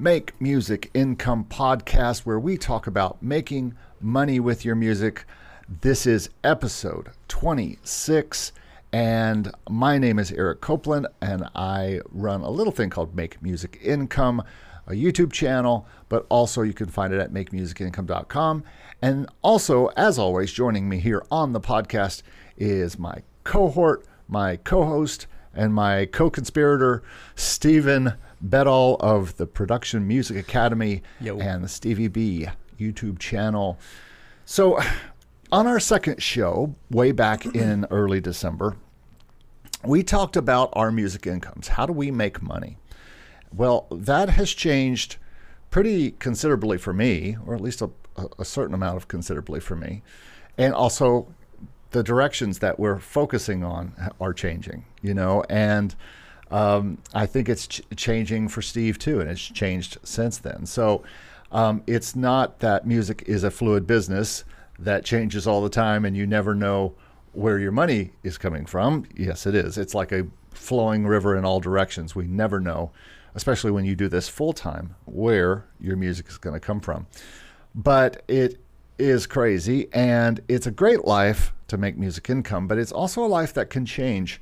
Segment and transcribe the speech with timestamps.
[0.00, 5.24] Make Music Income podcast where we talk about making money with your music.
[5.68, 8.52] This is episode 26
[8.92, 13.80] and my name is Eric Copeland and I run a little thing called Make Music
[13.82, 14.44] Income
[14.86, 18.64] a YouTube channel, but also you can find it at makemusicincome.com.
[19.02, 22.22] And also, as always, joining me here on the podcast
[22.56, 27.02] is my cohort, my co host, and my co conspirator,
[27.34, 31.38] Steven Beddall of the Production Music Academy Yo.
[31.38, 33.78] and the Stevie B YouTube channel.
[34.44, 34.80] So,
[35.50, 38.76] on our second show, way back in early December,
[39.84, 41.68] we talked about our music incomes.
[41.68, 42.76] How do we make money?
[43.54, 45.16] Well, that has changed
[45.70, 47.90] pretty considerably for me, or at least a,
[48.38, 50.02] a certain amount of considerably for me.
[50.56, 51.28] And also,
[51.90, 55.94] the directions that we're focusing on are changing, you know, and
[56.50, 60.66] um, I think it's ch- changing for Steve too, and it's changed since then.
[60.66, 61.02] So
[61.52, 64.44] um, it's not that music is a fluid business
[64.78, 66.94] that changes all the time and you never know
[67.32, 69.06] where your money is coming from.
[69.16, 69.76] Yes, it is.
[69.76, 72.14] It's like a flowing river in all directions.
[72.14, 72.92] We never know
[73.38, 77.06] especially when you do this full time, where your music is going to come from.
[77.72, 78.58] But it
[78.98, 83.28] is crazy and it's a great life to make music income, but it's also a
[83.28, 84.40] life that can change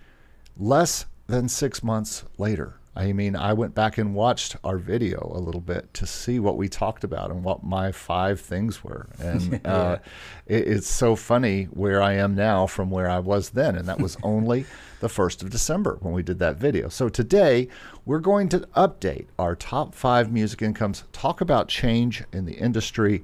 [0.57, 2.79] less than six months later.
[2.99, 6.57] I mean, I went back and watched our video a little bit to see what
[6.57, 9.07] we talked about and what my five things were.
[9.19, 9.71] And yeah.
[9.71, 9.99] uh,
[10.47, 13.77] it, it's so funny where I am now from where I was then.
[13.77, 14.65] And that was only
[15.01, 16.89] the 1st of December when we did that video.
[16.89, 17.69] So today,
[18.07, 23.23] we're going to update our top five music incomes, talk about change in the industry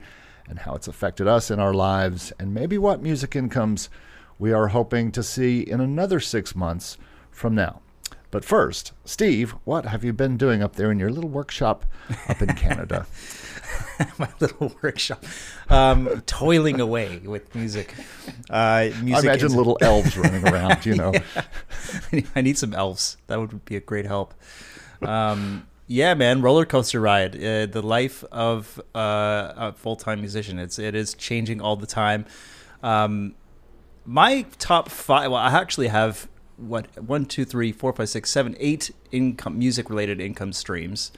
[0.49, 3.89] and how it's affected us in our lives, and maybe what music incomes
[4.39, 6.99] we are hoping to see in another six months
[7.31, 7.81] from now.
[8.33, 11.85] But first, Steve, what have you been doing up there in your little workshop
[12.31, 13.07] up in Canada?
[14.19, 15.23] My little workshop,
[15.69, 17.95] um, toiling away with music.
[18.49, 19.55] Uh, music I imagine is...
[19.55, 20.87] little elves running around.
[20.87, 21.13] You know,
[22.11, 22.23] yeah.
[22.35, 23.19] I need some elves.
[23.27, 24.33] That would be a great help.
[25.03, 27.37] Um, yeah, man, roller coaster ride.
[27.37, 30.59] Uh, the life of uh, a full time musician.
[30.59, 32.25] It's it is changing all the time.
[32.83, 33.35] Um,
[34.07, 35.31] my top five.
[35.31, 36.29] Well, I actually have
[36.63, 41.13] what one, two, three, four, five, six, seven, eight income music related income streams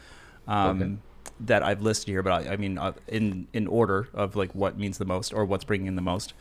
[0.47, 0.97] um, okay.
[1.41, 2.22] that I've listed here.
[2.22, 5.44] But I, I mean, uh, in in order of like what means the most or
[5.44, 6.33] what's bringing in the most,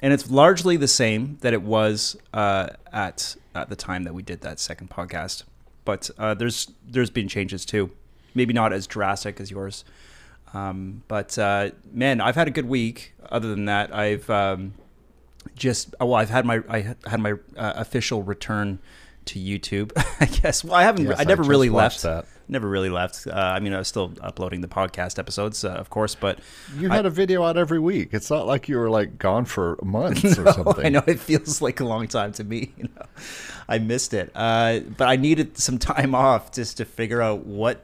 [0.00, 4.22] and it's largely the same that it was uh, at at the time that we
[4.22, 5.44] did that second podcast.
[5.84, 7.90] But uh, there's there's been changes too,
[8.34, 9.84] maybe not as drastic as yours.
[10.52, 13.14] Um, but uh, man, I've had a good week.
[13.30, 14.74] Other than that, I've um,
[15.54, 18.78] just well, I've had my I had my uh, official return
[19.26, 19.92] to YouTube.
[20.20, 20.64] I guess.
[20.64, 21.06] Well, I haven't.
[21.06, 22.02] Yes, I never I really left.
[22.02, 22.26] That.
[22.46, 23.26] Never really left.
[23.26, 26.40] Uh, I mean, I was still uploading the podcast episodes, uh, of course, but
[26.76, 28.10] you had a video out every week.
[28.12, 30.84] It's not like you were like gone for months no, or something.
[30.84, 32.72] I know it feels like a long time to me.
[32.84, 33.06] You know,
[33.68, 37.82] I missed it, uh, but I needed some time off just to figure out what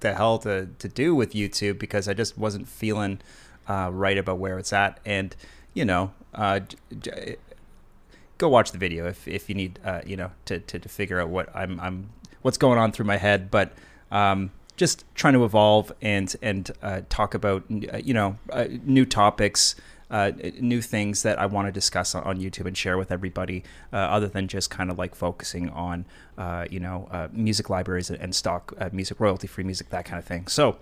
[0.00, 3.20] the hell to to do with YouTube because I just wasn't feeling
[3.68, 5.34] uh, right about where it's at, and
[5.74, 6.60] you know, uh,
[8.38, 11.20] go watch the video if, if you need uh, you know to, to, to, figure
[11.20, 12.10] out what I'm I'm
[12.42, 13.50] what's going on through my head.
[13.50, 13.72] But
[14.10, 19.06] um, just trying to evolve and and uh, talk about uh, you know uh, new
[19.06, 19.74] topics.
[20.10, 23.64] Uh, new things that I want to discuss on, on YouTube and share with everybody,
[23.94, 26.04] other than just kind of like focusing on,
[26.68, 30.48] you know, music libraries and stock music, royalty free music, that kind of thing.
[30.48, 30.76] So,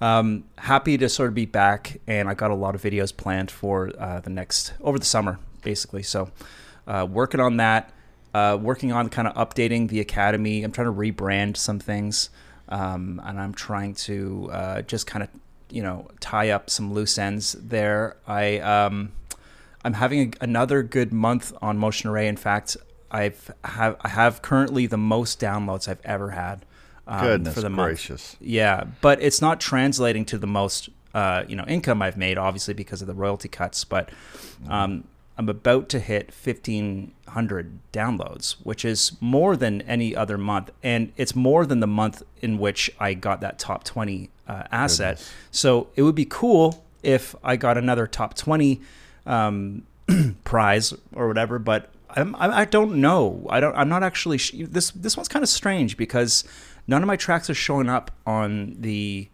[0.00, 3.50] um, happy to sort of be back, and I got a lot of videos planned
[3.50, 6.02] for uh, the next over the summer, basically.
[6.02, 6.30] So,
[6.86, 7.92] uh, working on that,
[8.32, 10.62] uh, working on kind of updating the academy.
[10.62, 12.30] I'm trying to rebrand some things,
[12.68, 15.30] um, and I'm trying to uh, just kind of
[15.70, 18.16] you know tie up some loose ends there.
[18.26, 19.12] I um,
[19.84, 22.28] I'm having a, another good month on Motion Array.
[22.28, 22.76] In fact,
[23.10, 26.64] I've have I have currently the most downloads I've ever had
[27.08, 28.34] um, Goodness for the gracious.
[28.34, 28.48] month.
[28.48, 32.74] Yeah, but it's not translating to the most uh, you know income I've made, obviously
[32.74, 33.82] because of the royalty cuts.
[33.84, 34.10] But
[34.68, 35.04] um,
[35.38, 41.34] I'm about to hit 1,500 downloads, which is more than any other month, and it's
[41.34, 45.16] more than the month in which I got that top 20 uh, asset.
[45.16, 45.32] Goodness.
[45.50, 48.80] So it would be cool if I got another top 20
[49.26, 49.86] um,
[50.44, 53.46] prize or whatever, but I'm, I, I don't know.
[53.50, 53.74] I don't.
[53.76, 54.38] I'm not actually.
[54.38, 56.42] Sh- this this one's kind of strange because
[56.88, 59.28] none of my tracks are showing up on the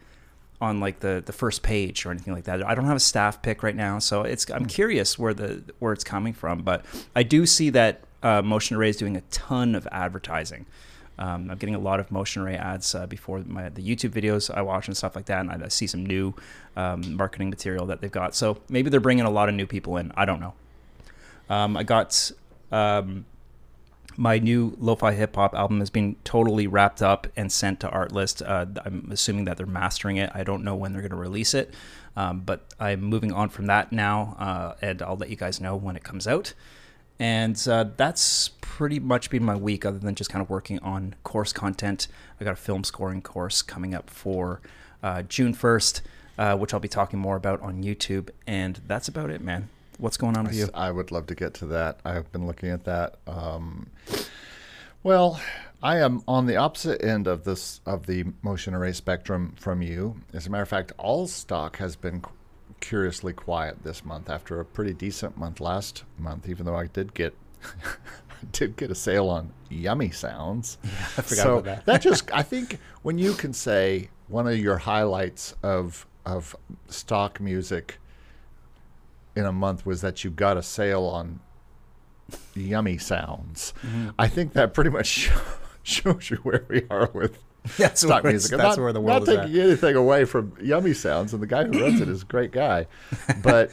[0.60, 2.66] on like the the first page or anything like that.
[2.66, 4.50] I don't have a staff pick right now, so it's.
[4.50, 6.84] I'm curious where the where it's coming from, but
[7.16, 10.66] I do see that uh, Motion Array is doing a ton of advertising.
[11.16, 14.52] Um, I'm getting a lot of motion array ads uh, before my, the YouTube videos
[14.52, 16.34] I watch and stuff like that, and I, I see some new
[16.76, 18.34] um, marketing material that they've got.
[18.34, 20.10] So maybe they're bringing a lot of new people in.
[20.16, 20.54] I don't know.
[21.48, 22.32] Um, I got
[22.72, 23.26] um,
[24.16, 28.42] my new lo-fi hip hop album has been totally wrapped up and sent to Artlist.
[28.46, 30.30] Uh, I'm assuming that they're mastering it.
[30.34, 31.74] I don't know when they're going to release it,
[32.16, 35.76] um, but I'm moving on from that now, uh, and I'll let you guys know
[35.76, 36.54] when it comes out.
[37.18, 41.14] And uh, that's pretty much been my week, other than just kind of working on
[41.22, 42.08] course content.
[42.40, 44.60] I got a film scoring course coming up for
[45.02, 46.00] uh, June 1st,
[46.38, 48.30] uh, which I'll be talking more about on YouTube.
[48.46, 49.68] And that's about it, man.
[49.98, 50.68] What's going on with you?
[50.74, 52.00] I would love to get to that.
[52.04, 53.16] I've been looking at that.
[53.26, 53.88] Um,
[55.02, 55.40] well,
[55.82, 60.16] I am on the opposite end of this of the motion array spectrum from you.
[60.32, 62.22] As a matter of fact, all stock has been
[62.80, 66.48] curiously quiet this month after a pretty decent month last month.
[66.48, 70.78] Even though I did get I did get a sale on Yummy Sounds.
[70.84, 72.02] Yeah, I forgot so about that.
[72.02, 76.56] just I think when you can say one of your highlights of of
[76.88, 77.98] stock music
[79.36, 81.40] in a month was that you got a sale on
[82.54, 83.74] yummy sounds.
[83.82, 84.10] Mm-hmm.
[84.18, 85.40] I think that pretty much show,
[85.82, 87.38] shows you where we are with
[87.78, 88.50] That's stock music.
[88.50, 89.46] that's not, where the world not is at.
[89.46, 92.52] taking anything away from Yummy Sounds, and the guy who runs it is a great
[92.52, 92.86] guy.
[93.42, 93.70] But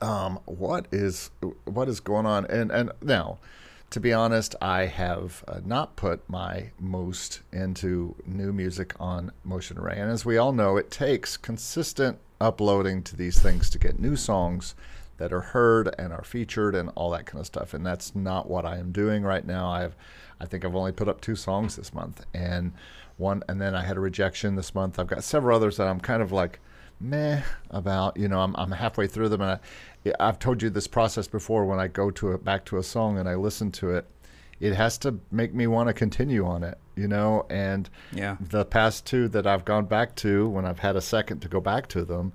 [0.00, 1.30] um, what is
[1.64, 2.46] what is going on?
[2.46, 3.38] And and now,
[3.90, 9.76] to be honest, I have uh, not put my most into new music on Motion
[9.76, 13.98] Array, and as we all know, it takes consistent uploading to these things to get
[13.98, 14.74] new songs
[15.18, 17.74] that are heard and are featured and all that kind of stuff.
[17.74, 19.70] And that's not what I am doing right now.
[19.70, 19.94] I've
[20.40, 22.72] I think I've only put up two songs this month, and
[23.18, 24.98] one, and then I had a rejection this month.
[24.98, 26.60] I've got several others that I'm kind of like
[26.98, 28.16] meh about.
[28.16, 29.60] You know, I'm I'm halfway through them, and
[30.06, 31.66] I, I've told you this process before.
[31.66, 34.06] When I go to a, back to a song and I listen to it,
[34.60, 36.78] it has to make me want to continue on it.
[36.96, 38.36] You know, and Yeah.
[38.40, 41.58] the past two that I've gone back to when I've had a second to go
[41.60, 42.32] back to them,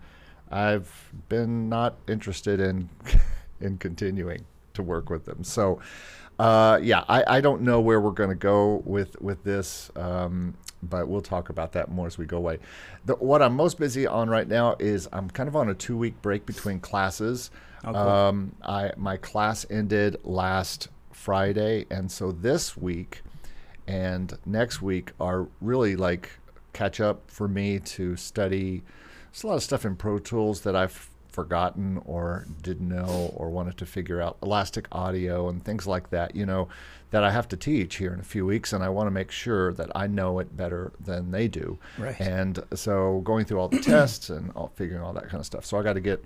[0.50, 2.90] I've been not interested in
[3.62, 5.44] in continuing to work with them.
[5.44, 5.80] So,
[6.40, 10.56] uh, yeah, I, I don't know where we're going to go with with this, um,
[10.84, 12.58] but we'll talk about that more as we go away.
[13.06, 15.96] The, what I'm most busy on right now is I'm kind of on a two
[15.98, 17.52] week break between classes.
[17.84, 18.02] Oh, cool.
[18.02, 20.90] um, I my class ended last
[21.26, 23.24] Friday, and so this week
[23.88, 26.30] and next week are really like
[26.72, 28.84] catch up for me to study.
[29.32, 33.50] There's a lot of stuff in Pro Tools that I've forgotten or didn't know or
[33.50, 34.38] wanted to figure out.
[34.44, 36.68] Elastic Audio and things like that, you know,
[37.10, 39.32] that I have to teach here in a few weeks, and I want to make
[39.32, 41.80] sure that I know it better than they do.
[41.98, 42.20] Right.
[42.22, 45.66] And so going through all the tests and all, figuring all that kind of stuff.
[45.66, 46.24] So I got to get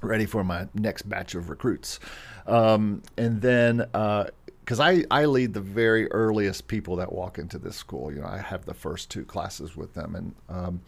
[0.00, 2.00] ready for my next batch of recruits.
[2.46, 7.76] Um, and then, because I, I lead the very earliest people that walk into this
[7.76, 10.14] school, you know, I have the first two classes with them.
[10.14, 10.80] And um,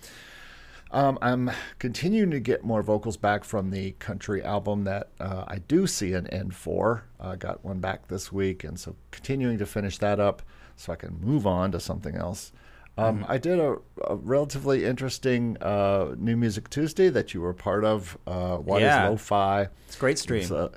[0.93, 5.59] um, I'm continuing to get more vocals back from the country album that uh, I
[5.59, 7.05] do see an end for.
[7.21, 8.65] I got one back this week.
[8.65, 10.43] And so continuing to finish that up
[10.77, 12.53] so I can move on to something else.
[13.01, 13.77] Um, I did a,
[14.07, 18.19] a relatively interesting uh, New Music Tuesday that you were part of.
[18.27, 19.09] Uh, what is Yeah.
[19.09, 19.69] lo-fi?
[19.87, 20.41] It's a great stream.
[20.41, 20.69] It was, uh,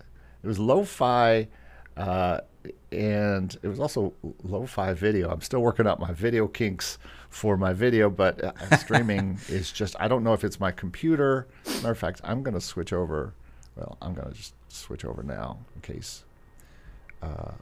[0.43, 1.47] it was lo-fi,
[1.97, 2.39] uh,
[2.91, 4.13] and it was also
[4.43, 5.29] lo-fi video.
[5.29, 6.97] I'm still working out my video kinks
[7.29, 11.47] for my video, but uh, streaming is just—I don't know if it's my computer.
[11.65, 13.33] Matter of fact, I'm going to switch over.
[13.75, 16.23] Well, I'm going to just switch over now in case
[17.23, 17.53] uh,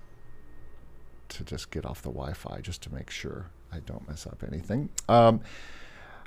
[1.30, 4.90] to just get off the Wi-Fi just to make sure I don't mess up anything.
[5.08, 5.42] Um,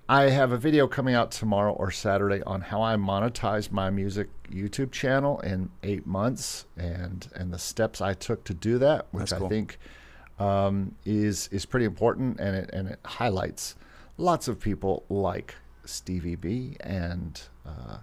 [0.09, 4.29] I have a video coming out tomorrow or Saturday on how I monetized my music
[4.51, 9.33] YouTube channel in eight months and and the steps I took to do that, which
[9.33, 9.47] cool.
[9.47, 9.79] I think
[10.39, 13.77] um, is is pretty important and it and it highlights
[14.19, 15.55] lots of people like
[15.87, 17.99] Stevie B and uh,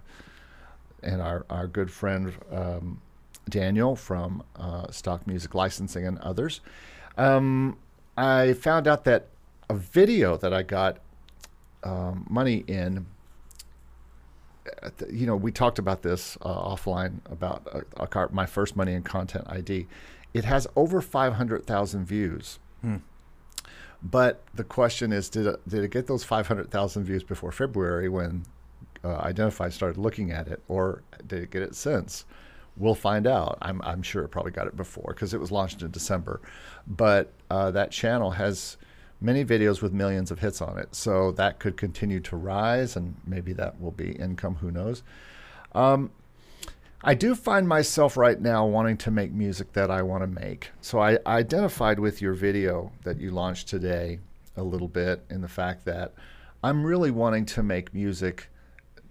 [1.04, 3.00] and our our good friend um,
[3.48, 6.60] Daniel from uh, Stock Music Licensing and others.
[7.16, 7.78] Um,
[8.16, 9.28] I found out that
[9.72, 10.98] a video that I got
[11.82, 13.06] um, money in.
[14.82, 18.46] uh, th- You know, we talked about this uh, offline about a, a car, my
[18.46, 19.86] first money in content ID.
[20.34, 22.58] It has over 500,000 views.
[24.04, 28.44] But the question is, did it, did it get those 500,000 views before February when
[29.04, 32.24] uh, Identifyy started looking at it, or did it get it since?
[32.76, 33.58] We'll find out.
[33.62, 36.40] I'm, I'm sure it probably got it before because it was launched in December.
[36.86, 38.76] But uh, that channel has
[39.22, 40.94] many videos with millions of hits on it.
[40.94, 44.56] So that could continue to rise, and maybe that will be income.
[44.56, 45.02] Who knows?
[45.74, 46.10] Um,
[47.04, 50.70] I do find myself right now wanting to make music that I want to make.
[50.80, 54.20] So I identified with your video that you launched today
[54.56, 56.12] a little bit in the fact that
[56.62, 58.48] I'm really wanting to make music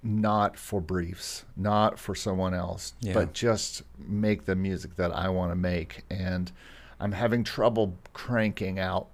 [0.03, 3.13] not for briefs, not for someone else, Yeah.
[3.13, 6.03] but just make the music that I want to make.
[6.09, 6.51] And
[6.99, 9.07] I'm having trouble cranking out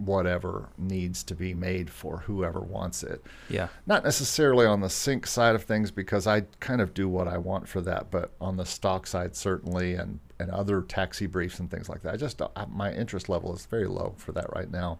[0.00, 3.68] whatever needs to be made for whoever wants it Yeah.
[3.86, 7.36] not necessarily on the sync side of things because I kind of do what I
[7.38, 11.70] want for that, but on the stock side certainly, and and other taxi briefs and
[11.70, 12.14] things like that.
[12.14, 14.98] I just I- my interest level is very low for that right now.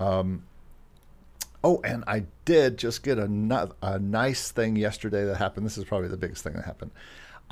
[0.00, 0.44] Um,
[1.62, 5.66] oh, and I did just get a a nice thing yesterday that happened.
[5.66, 6.90] This is probably the biggest thing that happened.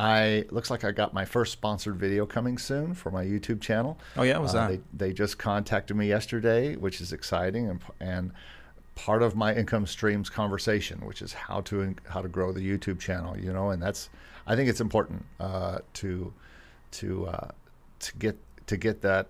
[0.01, 3.99] I looks like I got my first sponsored video coming soon for my YouTube channel.
[4.17, 4.39] Oh, yeah?
[4.39, 4.81] Was Uh, that?
[4.97, 8.33] They, they just contacted me yesterday, which is exciting, and and
[8.95, 12.99] part of my income streams conversation, which is how to how to grow the YouTube
[12.99, 13.37] channel.
[13.39, 14.09] You know, and that's
[14.47, 16.33] I think it's important uh, to
[16.93, 17.49] to uh,
[17.99, 18.39] to get
[18.69, 19.29] to get that.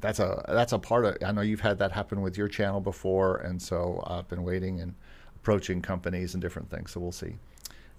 [0.00, 1.18] That's a that's a part of.
[1.22, 4.80] I know you've had that happen with your channel before, and so I've been waiting
[4.80, 4.94] and
[5.36, 6.92] approaching companies and different things.
[6.92, 7.36] So we'll see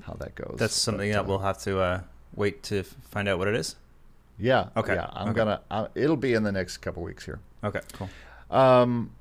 [0.10, 0.56] how that goes.
[0.58, 2.02] That's something But, that uh, we'll have to uh,
[2.36, 3.76] wait to find out what it is.
[4.38, 4.70] Yeah.
[4.78, 5.38] Okay, Yeah, I'm okay.
[5.38, 5.62] gonna.
[5.70, 7.40] Uh, it'll be in the next couple weeks here.
[7.64, 8.10] Okay, cool.
[8.50, 9.12] Um,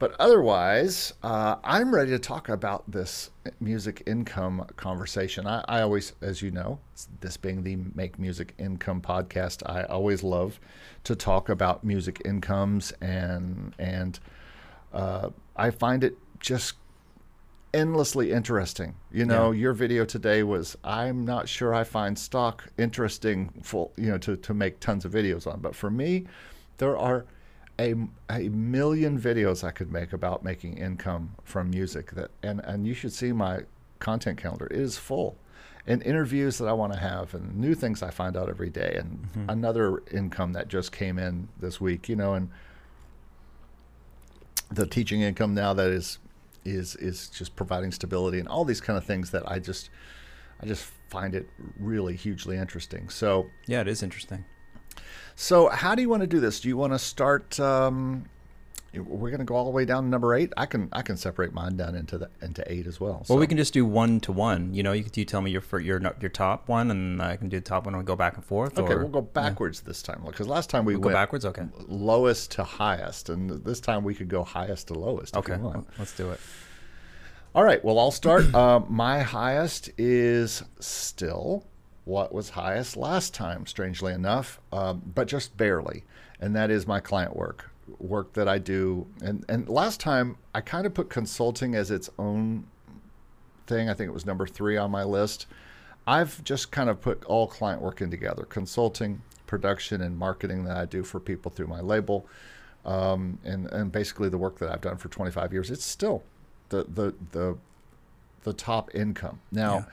[0.00, 5.46] but otherwise, uh, I'm ready to talk about this music income conversation.
[5.46, 6.80] I, I always, as you know,
[7.20, 10.58] this being the Make Music Income podcast, I always love
[11.04, 14.18] to talk about music incomes and and
[14.92, 16.74] uh, I find it just
[17.74, 18.94] endlessly interesting.
[19.12, 19.60] You know, Yeah.
[19.60, 24.36] your video today was I'm not sure I find stock interesting full, you know, to,
[24.36, 25.60] to make tons of videos on.
[25.60, 26.26] But for me,
[26.78, 27.26] there are
[27.78, 27.94] a,
[28.30, 32.94] a million videos I could make about making income from music that and, and you
[32.94, 33.62] should see my
[33.98, 34.66] content calendar.
[34.66, 35.36] It is full.
[35.86, 38.96] And interviews that I want to have and new things I find out every day
[38.98, 39.50] and mm-hmm.
[39.50, 42.48] another income that just came in this week, you know, and
[44.70, 46.18] the teaching income now that is
[46.64, 49.90] is is just providing stability and all these kind of things that I just
[50.60, 53.08] I just find it really hugely interesting.
[53.08, 54.44] So Yeah, it is interesting.
[55.36, 56.60] so how do you want to do this?
[56.60, 57.58] Do you want to start?
[57.60, 58.26] Um,
[59.02, 60.52] we're going to go all the way down to number eight.
[60.56, 63.24] I can I can separate mine down into the into eight as well.
[63.28, 64.74] Well, we can just do one to one.
[64.74, 67.58] You know, you you tell me your your your top one, and I can do
[67.58, 68.78] the top one and we go back and forth.
[68.78, 71.44] Okay, or, we'll go backwards this time because last time we We'll go went backwards.
[71.44, 71.64] Okay.
[71.88, 75.36] lowest to highest, and this time we could go highest to lowest.
[75.36, 75.58] if Okay.
[75.98, 76.40] let's do it.
[77.54, 77.84] All right.
[77.84, 78.52] Well, I'll start.
[78.54, 81.64] uh, my highest is still
[82.04, 86.04] what was highest last time, strangely enough, um, but just barely,
[86.40, 89.06] and that is my client work, work that I do.
[89.22, 92.66] And and last time I kind of put consulting as its own
[93.66, 93.88] thing.
[93.88, 95.46] I think it was number three on my list.
[96.06, 100.76] I've just kind of put all client work in together: consulting, production, and marketing that
[100.76, 102.26] I do for people through my label
[102.84, 106.22] um, and and basically the work that I've done for 25 years, it's still
[106.68, 107.56] the the the
[108.42, 109.40] the top income.
[109.50, 109.84] Now, Yeah.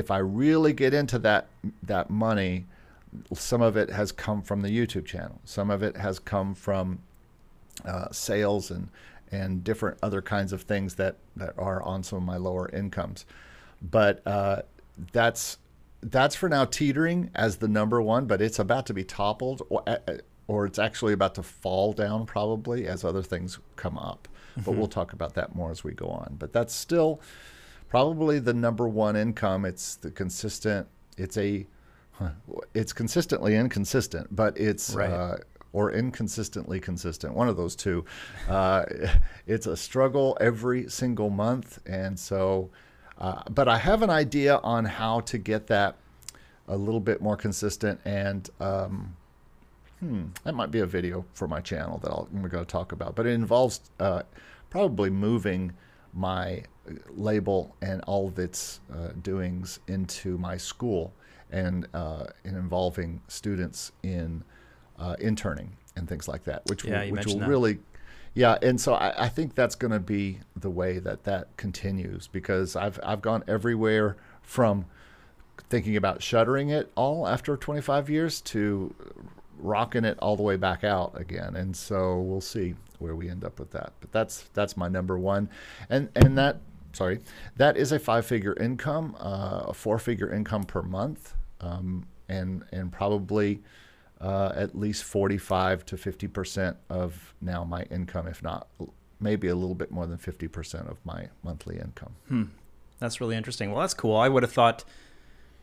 [0.00, 1.48] if I really get into that
[1.82, 2.66] that money,
[3.34, 5.40] some of it has come from the YouTube channel.
[5.44, 7.00] Some of it has come from
[7.84, 8.88] uh, sales and
[9.32, 13.24] and different other kinds of things that that are on some of my lower incomes.
[13.80, 14.62] But uh,
[15.12, 15.58] that's
[16.02, 19.84] that's for now teetering as the number one, but it's about to be toppled, or,
[20.48, 24.26] or it's actually about to fall down probably as other things come up.
[24.56, 26.36] But we'll talk about that more as we go on.
[26.38, 27.20] But that's still
[27.88, 29.64] probably the number one income.
[29.64, 30.88] It's the consistent.
[31.16, 31.66] It's a
[32.74, 35.10] it's consistently inconsistent, but it's Right.
[35.10, 35.36] uh,
[35.72, 37.34] or inconsistently consistent.
[37.34, 38.04] One of those two.
[38.48, 38.84] Uh,
[39.46, 42.70] it's a struggle every single month, and so.
[43.18, 45.96] Uh, but I have an idea on how to get that
[46.68, 49.14] a little bit more consistent, and um,
[49.98, 52.92] hmm, that might be a video for my channel that I'll, I'm going to talk
[52.92, 53.14] about.
[53.14, 54.22] But it involves uh,
[54.70, 55.72] probably moving
[56.14, 56.62] my
[57.10, 61.12] label and all of its uh, doings into my school
[61.50, 64.42] and, uh, and involving students in
[65.00, 67.48] uh, interning and things like that, which Yeah, will, which will that.
[67.48, 67.78] really,
[68.34, 68.58] yeah.
[68.62, 72.76] And so I, I think that's going to be the way that that continues because
[72.76, 74.84] I've I've gone everywhere from
[75.68, 78.94] thinking about shuttering it all after 25 years to
[79.58, 81.54] rocking it all the way back out again.
[81.56, 83.92] And so we'll see where we end up with that.
[84.00, 85.48] But that's that's my number one,
[85.88, 86.60] and and that
[86.92, 87.20] sorry,
[87.56, 92.64] that is a five figure income, uh, a four figure income per month, um, and
[92.72, 93.62] and probably.
[94.20, 98.68] Uh, at least 45 to 50 percent of now my income, if not
[99.18, 102.14] maybe a little bit more than 50 percent of my monthly income.
[102.28, 102.44] Hmm.
[102.98, 103.70] That's really interesting.
[103.72, 104.16] Well, that's cool.
[104.16, 104.84] I would have thought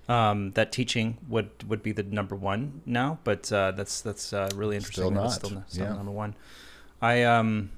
[0.10, 4.50] um, that teaching would would be the number one now, but uh, that's that's uh,
[4.56, 5.04] really interesting.
[5.04, 5.30] Still not.
[5.30, 5.94] Still, still yeah.
[5.94, 6.36] number one.
[7.02, 7.70] I um,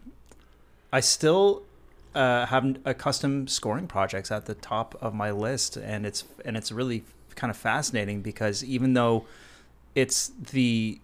[0.93, 1.63] I still
[2.15, 6.55] uh, have a custom scoring projects at the top of my list, and it's and
[6.55, 7.03] it's really
[7.35, 9.25] kind of fascinating because even though
[9.99, 10.99] it's the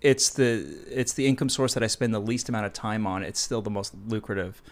[0.00, 3.22] it's the it's the income source that I spend the least amount of time on,
[3.22, 4.62] it's still the most lucrative.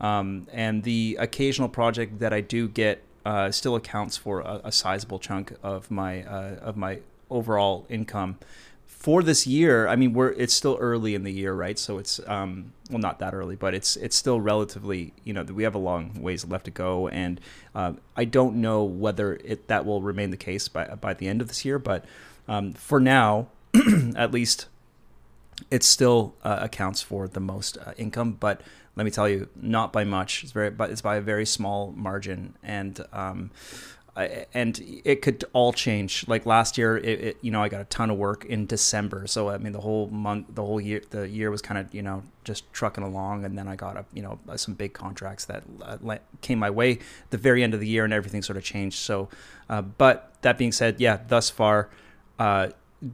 [0.00, 4.72] Um, and the occasional project that I do get uh, still accounts for a, a,
[4.72, 8.38] sizable chunk of my uh, of my overall income
[8.86, 9.88] for this year.
[9.88, 11.76] I mean, we're it's still early in the year, right?
[11.78, 15.64] So it's um, well, not that early, but it's it's still relatively you know we
[15.64, 17.40] have a long ways left to go, and
[17.74, 21.40] uh, I don't know whether it that will remain the case by by the end
[21.42, 22.04] of this year, but
[22.48, 23.48] um, for now,
[24.16, 24.66] at least.
[25.72, 28.62] It still uh, accounts for the most uh, income, but
[28.98, 30.42] let me tell you, not by much.
[30.42, 33.50] It's very, but it's by a very small margin, and um,
[34.18, 36.26] I, and it could all change.
[36.26, 39.28] Like last year, it, it, you know I got a ton of work in December,
[39.28, 42.02] so I mean the whole month, the whole year, the year was kind of you
[42.02, 45.62] know just trucking along, and then I got a you know some big contracts that
[45.80, 46.98] uh, came my way
[47.30, 48.98] the very end of the year, and everything sort of changed.
[48.98, 49.28] So,
[49.70, 51.88] uh, but that being said, yeah, thus far.
[52.38, 52.68] Uh,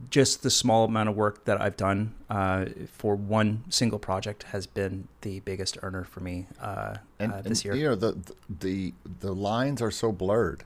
[0.09, 4.65] just the small amount of work that I've done uh, for one single project has
[4.65, 7.75] been the biggest earner for me uh, and, uh, this and, year.
[7.75, 10.63] You know, the, the the lines are so blurred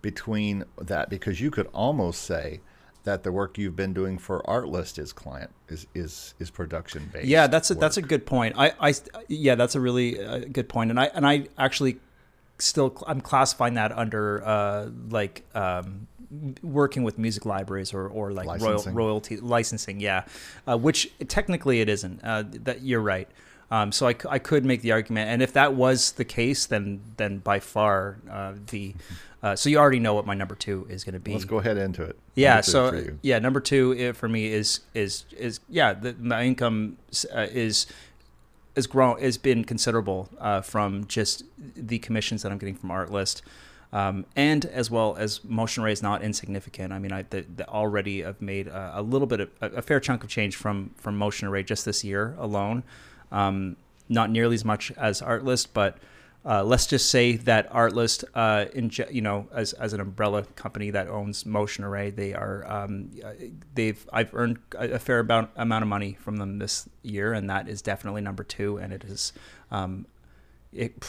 [0.00, 2.60] between that because you could almost say
[3.04, 7.26] that the work you've been doing for Artlist is client is is is production based.
[7.26, 8.54] Yeah, that's a, that's a good point.
[8.56, 8.94] I, I
[9.28, 11.98] yeah, that's a really uh, good point, and I and I actually
[12.62, 16.06] still I'm classifying that under uh, like um,
[16.62, 20.24] working with music libraries or, or like royal, royalty licensing, yeah,
[20.66, 22.20] uh, which technically it isn't.
[22.22, 23.28] Uh, that you're right.
[23.70, 27.00] Um, so I, I could make the argument, and if that was the case, then
[27.16, 28.94] then by far uh, the
[29.42, 31.32] uh, so you already know what my number two is going to be.
[31.32, 32.16] Let's go ahead into it.
[32.34, 32.60] Yeah.
[32.60, 36.98] So yeah, number two for me is is is yeah, the, my income
[37.34, 37.86] uh, is
[38.74, 43.42] is grown has been considerable uh, from just the commissions that I'm getting from Artlist.
[43.92, 46.94] Um, and as well as Motion Array is not insignificant.
[46.94, 49.82] I mean, I the, the already have made a, a little bit of a, a,
[49.82, 52.84] fair chunk of change from from Motion Array just this year alone.
[53.30, 53.76] Um,
[54.08, 55.98] not nearly as much as Artlist, but
[56.44, 60.90] uh, let's just say that Artlist, uh, in, you know, as, as an umbrella company
[60.90, 63.10] that owns Motion Array, they are um,
[63.74, 67.68] they've I've earned a fair amount amount of money from them this year, and that
[67.68, 68.78] is definitely number two.
[68.78, 69.32] And it is,
[69.70, 70.06] um,
[70.72, 71.04] it,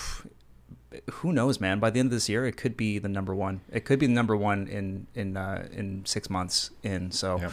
[1.10, 1.80] who knows, man?
[1.80, 3.62] By the end of this year, it could be the number one.
[3.72, 7.10] It could be the number one in in uh, in six months in.
[7.12, 7.52] So, yeah.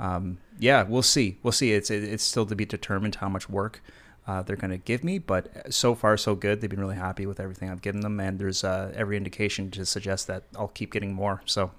[0.00, 1.36] Um, yeah, we'll see.
[1.42, 1.74] We'll see.
[1.74, 3.82] It's it's still to be determined how much work
[4.30, 6.60] uh, they're going to give me, but so far so good.
[6.60, 9.86] They've been really happy with everything I've given them, and there's uh, every indication to
[9.86, 11.42] suggest that I'll keep getting more.
[11.46, 11.72] So,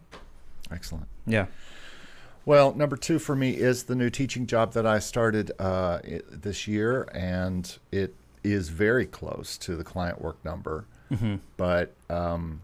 [0.72, 1.08] excellent.
[1.26, 1.48] Yeah.
[2.46, 6.00] Well, number two for me is the new teaching job that I started uh,
[6.32, 11.36] this year, and it is very close to the client work number mm-hmm.
[11.58, 12.62] but um,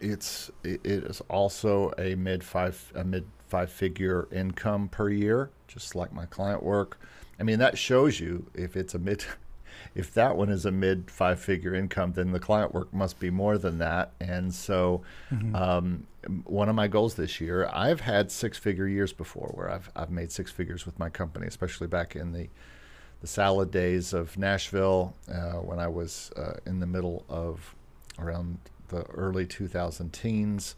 [0.00, 5.94] it's it is also a mid five a mid five figure income per year, just
[5.94, 7.00] like my client work.
[7.38, 9.24] I mean that shows you if it's a mid
[9.94, 13.30] if that one is a mid five figure income, then the client work must be
[13.30, 14.12] more than that.
[14.20, 15.54] And so, mm-hmm.
[15.54, 16.06] um,
[16.44, 20.10] one of my goals this year, I've had six figure years before where I've, I've
[20.10, 22.48] made six figures with my company, especially back in the
[23.20, 27.74] the salad days of Nashville uh, when I was uh, in the middle of
[28.16, 30.76] around the early 2000 teens.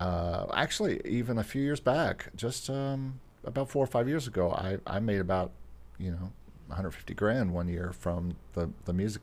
[0.00, 4.50] Uh, actually, even a few years back, just um, about four or five years ago,
[4.50, 5.52] I, I made about
[5.98, 6.32] you know
[6.68, 9.22] 150 grand one year from the, the music,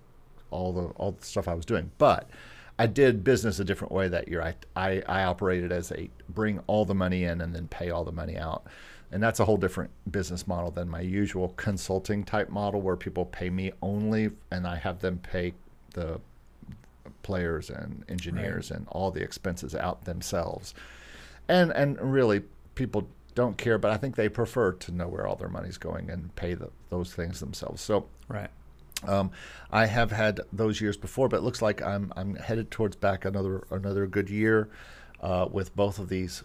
[0.51, 1.91] all the all the stuff I was doing.
[1.97, 2.29] But
[2.79, 4.41] I did business a different way that year.
[4.41, 8.03] I, I, I operated as a bring all the money in and then pay all
[8.03, 8.65] the money out
[9.13, 13.25] and that's a whole different business model than my usual consulting type model where people
[13.25, 15.53] pay me only and I have them pay
[15.93, 16.19] the
[17.21, 18.79] players and engineers right.
[18.79, 20.73] and all the expenses out themselves.
[21.47, 22.41] And and really
[22.73, 26.09] people don't care, but I think they prefer to know where all their money's going
[26.09, 27.81] and pay the, those things themselves.
[27.81, 28.49] So right.
[29.05, 29.31] Um,
[29.71, 33.25] I have had those years before, but it looks like I'm I'm headed towards back
[33.25, 34.69] another another good year
[35.19, 36.43] uh, with both of these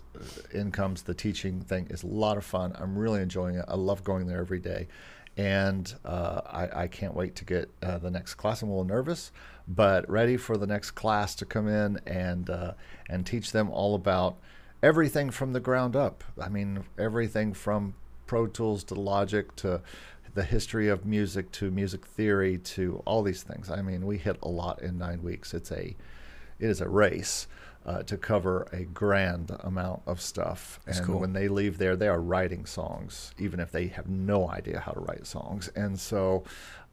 [0.52, 1.02] incomes.
[1.02, 2.72] The teaching thing is a lot of fun.
[2.76, 3.64] I'm really enjoying it.
[3.68, 4.88] I love going there every day.
[5.36, 8.60] and uh, I, I can't wait to get uh, the next class.
[8.60, 9.30] I'm a little nervous,
[9.68, 12.72] but ready for the next class to come in and uh,
[13.08, 14.36] and teach them all about
[14.82, 16.24] everything from the ground up.
[16.40, 17.94] I mean, everything from
[18.26, 19.80] Pro Tools to Logic to
[20.34, 23.70] the history of music to music theory to all these things.
[23.70, 25.54] I mean, we hit a lot in nine weeks.
[25.54, 25.96] It's a
[26.60, 27.46] it is a race
[27.86, 30.80] uh, to cover a grand amount of stuff.
[30.84, 31.20] That's and cool.
[31.20, 34.92] when they leave there, they are writing songs, even if they have no idea how
[34.92, 35.68] to write songs.
[35.74, 36.44] And so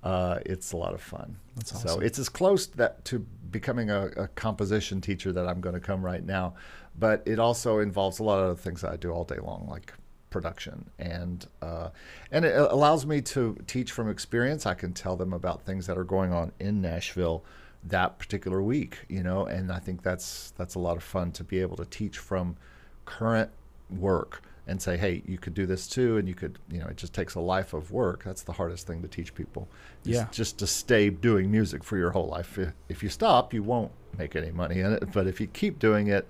[0.03, 1.37] uh, it's a lot of fun.
[1.55, 3.19] That's So it's as close that to
[3.51, 6.53] becoming a, a composition teacher that I'm going to come right now,
[6.99, 9.67] but it also involves a lot of other things that I do all day long,
[9.69, 9.93] like
[10.29, 11.89] production and uh,
[12.31, 14.65] and it allows me to teach from experience.
[14.65, 17.43] I can tell them about things that are going on in Nashville
[17.85, 21.43] that particular week, you know, and I think that's that's a lot of fun to
[21.43, 22.57] be able to teach from
[23.05, 23.49] current
[23.89, 26.97] work and say, hey, you could do this too, and you could, you know, it
[26.97, 28.23] just takes a life of work.
[28.23, 29.67] That's the hardest thing to teach people.
[30.03, 30.27] Yeah.
[30.31, 32.57] just to stay doing music for your whole life.
[32.57, 35.11] If- If you stop, you won't make any money in it.
[35.13, 36.27] But if you keep doing it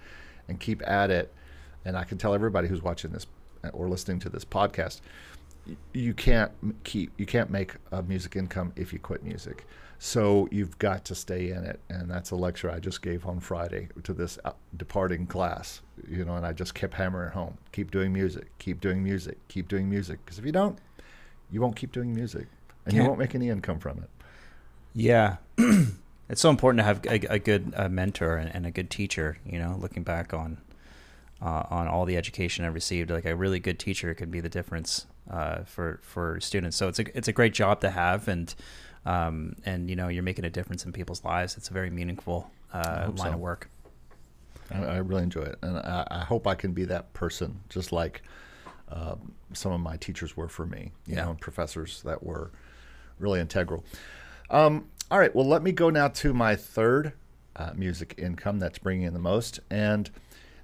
[0.47, 1.33] and keep at it,
[1.83, 3.27] and I can tell everybody who's watching this
[3.73, 5.01] or listening to this podcast,
[5.93, 6.51] you can't
[6.83, 9.65] keep you can't make a music income if you quit music.
[9.97, 13.39] So you've got to stay in it, and that's a lecture I just gave on
[13.39, 15.81] Friday to this uh, departing class.
[16.07, 19.67] You know, and I just kept hammering home: keep doing music, keep doing music, keep
[19.67, 20.19] doing music.
[20.25, 20.77] Because if you don't,
[21.49, 22.47] you won't keep doing music,
[22.85, 24.09] and you Can't- won't make any income from it.
[24.93, 25.37] Yeah.
[26.29, 29.37] it's so important to have a, a good uh, mentor and, and a good teacher,
[29.45, 30.57] you know, looking back on
[31.41, 33.09] uh, on all the education I received.
[33.11, 36.77] Like a really good teacher could be the difference uh, for for students.
[36.77, 38.53] So it's a it's a great job to have, and
[39.05, 41.57] um, and you know you're making a difference in people's lives.
[41.57, 43.33] It's a very meaningful uh, line so.
[43.33, 43.69] of work.
[44.71, 47.91] I, I really enjoy it, and I, I hope I can be that person, just
[47.91, 48.23] like
[48.89, 50.91] um, some of my teachers were for me.
[51.05, 51.25] You Yeah.
[51.25, 52.51] know, professors that were
[53.19, 53.83] really integral.
[54.49, 57.13] Um, all right, well, let me go now to my third
[57.55, 60.09] uh, music income that's bringing in the most, and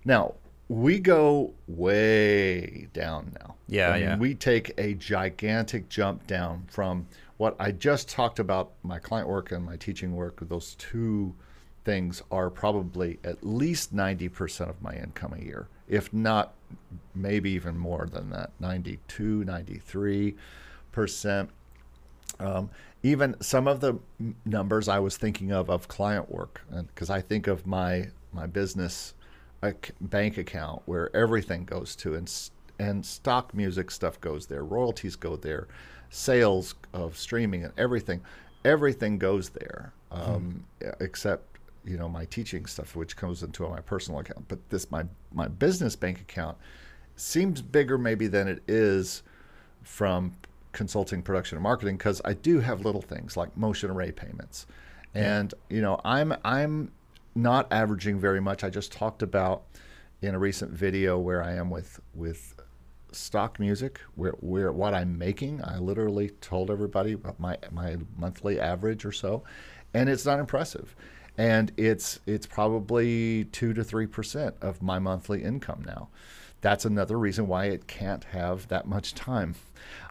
[0.03, 0.33] now
[0.67, 3.55] we go way down now.
[3.67, 4.17] Yeah, I mean, yeah.
[4.17, 9.51] We take a gigantic jump down from what I just talked about my client work
[9.51, 10.47] and my teaching work.
[10.47, 11.35] Those two
[11.83, 16.53] things are probably at least 90% of my income a year, if not
[17.15, 21.49] maybe even more than that 92, 93%.
[22.39, 22.69] Um,
[23.03, 23.99] even some of the
[24.45, 29.13] numbers I was thinking of of client work, because I think of my my business
[29.99, 32.31] bank account where everything goes to, and
[32.79, 35.67] and stock music stuff goes there, royalties go there,
[36.09, 38.21] sales of streaming and everything,
[38.65, 40.63] everything goes there, um,
[40.99, 44.47] except you know my teaching stuff, which comes into my personal account.
[44.47, 46.57] But this my my business bank account
[47.15, 49.23] seems bigger maybe than it is
[49.83, 50.33] from
[50.71, 54.65] consulting production and marketing because I do have little things like motion array payments.
[55.13, 56.91] And you know, I'm I'm
[57.35, 58.63] not averaging very much.
[58.63, 59.63] I just talked about
[60.21, 62.55] in a recent video where I am with with
[63.11, 65.61] stock music, where where what I'm making.
[65.63, 69.43] I literally told everybody about my my monthly average or so,
[69.93, 70.95] and it's not impressive.
[71.37, 76.09] And it's it's probably two to three percent of my monthly income now.
[76.61, 79.55] That's another reason why it can't have that much time,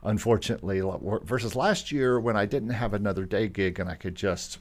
[0.03, 0.83] unfortunately.
[1.23, 4.59] Versus last year when I didn't have another day gig and I could just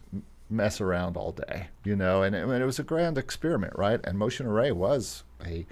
[0.50, 4.00] mess around all day, you know, and it, and it was a grand experiment, right?
[4.04, 5.66] And Motion Array was a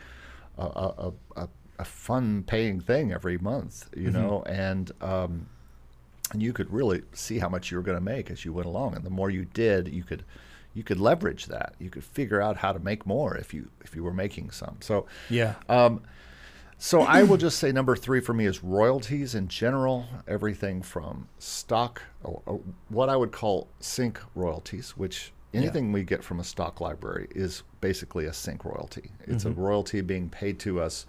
[0.58, 1.50] a, a, a,
[1.80, 5.48] a fun paying thing every month, you know, and um,
[6.32, 8.68] and you could really see how much you were going to make as you went
[8.68, 10.24] along, and the more you did, you could
[10.78, 11.74] you could leverage that.
[11.80, 14.78] You could figure out how to make more if you if you were making some.
[14.80, 15.56] So Yeah.
[15.68, 16.04] um,
[16.78, 20.06] so I will just say number three for me is royalties in general.
[20.28, 26.24] Everything from stock, or, or what I would call sync royalties, which anything we get
[26.24, 29.10] from a stock library is basically a sync royalty.
[29.26, 29.60] It's a mm-hmm.
[29.60, 31.08] royalty being paid to us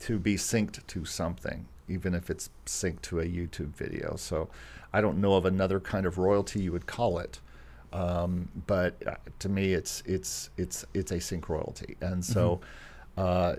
[0.00, 4.16] to be synced to something, even if it's synced to a YouTube video.
[4.16, 4.50] So
[4.92, 7.40] I don't know of another kind of royalty you would call it.
[7.92, 12.60] Um, but uh, to me, it's it's it's it's a sync royalty, and so
[13.16, 13.56] uh,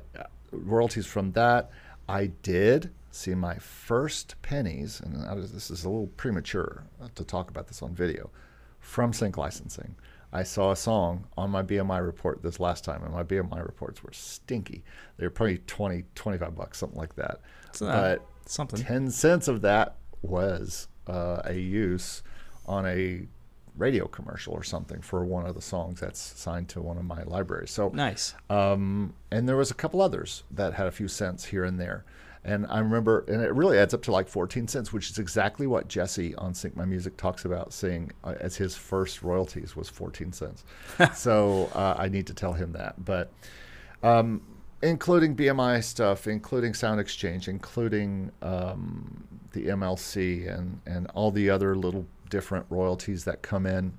[0.52, 1.72] royalties from that.
[2.10, 6.84] I did see my first pennies, and was- this is a little premature
[7.16, 8.30] to talk about this on video,
[8.80, 9.96] from sync licensing.
[10.32, 14.04] I saw a song on my BMI report this last time, and my BMI reports
[14.04, 14.84] were stinky.
[15.18, 17.40] They were probably 20, 25 bucks, something like that.
[17.70, 18.80] It's not but something.
[18.80, 22.24] 10 cents of that was uh, a use
[22.66, 23.26] on a
[23.78, 27.24] radio commercial or something for one of the songs that's signed to one of my
[27.24, 27.72] libraries.
[27.72, 28.34] So Nice.
[28.50, 32.06] um, and there was a couple others that had a few cents here and there.
[32.44, 35.68] And I remember, and it really adds up to like 14 cents, which is exactly
[35.68, 39.90] what Jesse on Sync My Music talks about seeing uh, as his first royalties was
[39.90, 40.64] 14 cents.
[41.14, 43.04] so uh, I need to tell him that.
[43.04, 43.34] But
[44.02, 44.42] um,
[44.82, 51.76] including BMI stuff, including Sound Exchange, including um, the MLC, and, and all the other
[51.76, 53.94] little different royalties that come in,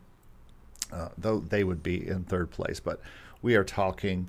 [0.92, 2.80] uh, though they would be in third place.
[2.80, 3.00] But
[3.42, 4.28] we are talking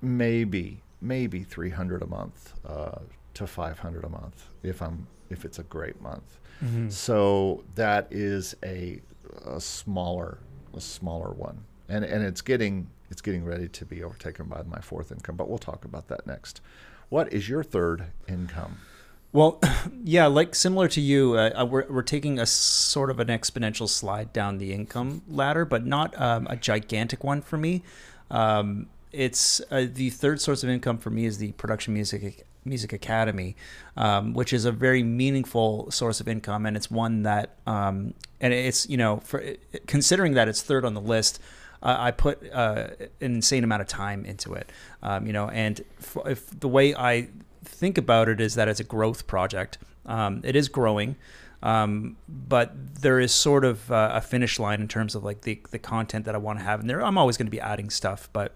[0.00, 3.00] maybe maybe 300 a month uh,
[3.34, 6.38] to 500 a month if I'm if it's a great month.
[6.62, 6.90] Mm-hmm.
[6.90, 9.00] So that is a,
[9.44, 10.38] a smaller
[10.74, 14.80] a smaller one, and and it's getting it's getting ready to be overtaken by my
[14.80, 15.36] fourth income.
[15.36, 16.60] But we'll talk about that next.
[17.08, 18.78] What is your third income?
[19.32, 19.60] Well,
[20.04, 23.88] yeah, like similar to you, uh, uh, we're, we're taking a sort of an exponential
[23.88, 27.82] slide down the income ladder, but not um, a gigantic one for me.
[28.30, 32.92] Um, it's uh, the third source of income for me is the production music music
[32.92, 33.56] academy,
[33.96, 38.54] um, which is a very meaningful source of income, and it's one that um, and
[38.54, 39.44] it's you know for
[39.86, 41.40] considering that it's third on the list.
[41.84, 42.90] I put uh,
[43.20, 44.70] an insane amount of time into it,
[45.02, 45.80] um, you know, and
[46.24, 47.26] if the way I
[47.82, 49.76] think about it is that it's a growth project.
[50.06, 51.16] Um, it is growing,
[51.64, 55.60] um, but there is sort of uh, a finish line in terms of like the
[55.72, 57.02] the content that I want to have in there.
[57.02, 58.54] I'm always going to be adding stuff, but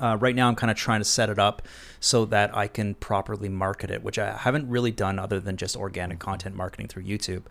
[0.00, 1.60] uh, right now, I'm kind of trying to set it up
[2.00, 5.76] so that I can properly market it, which I haven't really done other than just
[5.76, 7.42] organic content marketing through YouTube.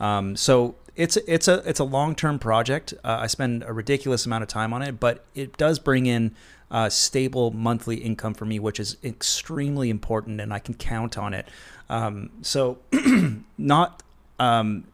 [0.00, 2.92] Um, so it's it's a it's a long term project.
[3.04, 6.34] Uh, I spend a ridiculous amount of time on it, but it does bring in
[6.70, 11.34] uh, stable monthly income for me, which is extremely important, and I can count on
[11.34, 11.48] it.
[11.88, 12.78] Um, so
[13.58, 14.02] not
[14.38, 14.84] um,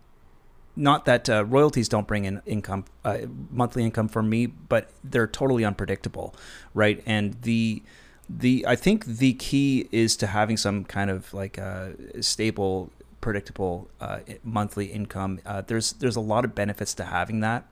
[0.77, 3.19] not that uh, royalties don't bring in income, uh,
[3.51, 6.35] monthly income for me, but they're totally unpredictable,
[6.73, 7.03] right?
[7.07, 7.83] And the
[8.29, 13.89] the I think the key is to having some kind of like uh, stable, predictable
[14.01, 15.41] uh, monthly income.
[15.45, 17.67] Uh, there's there's a lot of benefits to having that.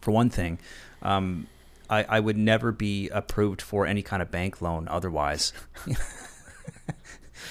[0.00, 0.58] For one thing,
[1.02, 1.46] um,
[1.92, 5.52] I, I would never be approved for any kind of bank loan otherwise.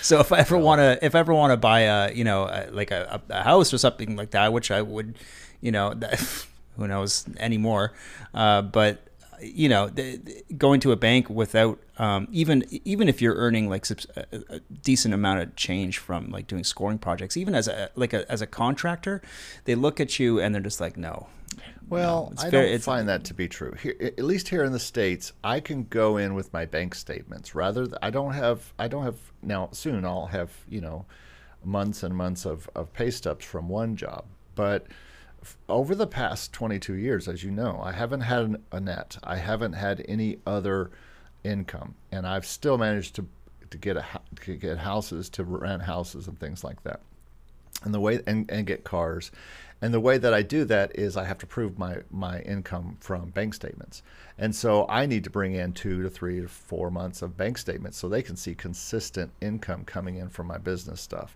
[0.02, 2.44] So if I ever want to, if I ever want to buy a, you know,
[2.44, 5.18] a, like a, a, house or something like that, which I would,
[5.62, 6.20] you know, that,
[6.78, 7.94] who knows anymore,
[8.34, 9.04] uh, but
[9.42, 13.70] you know, the, the, going to a bank without um, even even if you're earning
[13.70, 17.90] like a, a, decent amount of change from like doing scoring projects, even as a
[17.96, 19.22] like a, as a contractor,
[19.66, 21.28] they look at you and they're just like, no,
[21.92, 23.74] well, no, I don't find that to be true.
[23.74, 27.54] Here, at least here in the states, I can go in with my bank statements.
[27.54, 28.74] Rather, I don't have.
[28.80, 29.70] I don't have now.
[29.74, 31.06] Soon, I'll have you know,
[31.66, 34.26] months and months of of pay stubs from one job.
[34.56, 34.88] But
[35.68, 39.18] over the past 22 years, as you know, I haven't had a net.
[39.24, 40.92] I haven't had any other
[41.44, 43.28] income, and I've still managed to
[43.70, 44.06] to get a
[44.42, 47.02] to get houses, to rent houses, and things like that.
[47.84, 49.32] And the way and, and get cars
[49.82, 52.98] and the way that I do that is I have to prove my, my income
[53.00, 54.04] from bank statements.
[54.38, 57.58] And so I need to bring in two to three to four months of bank
[57.58, 61.36] statements so they can see consistent income coming in from my business stuff.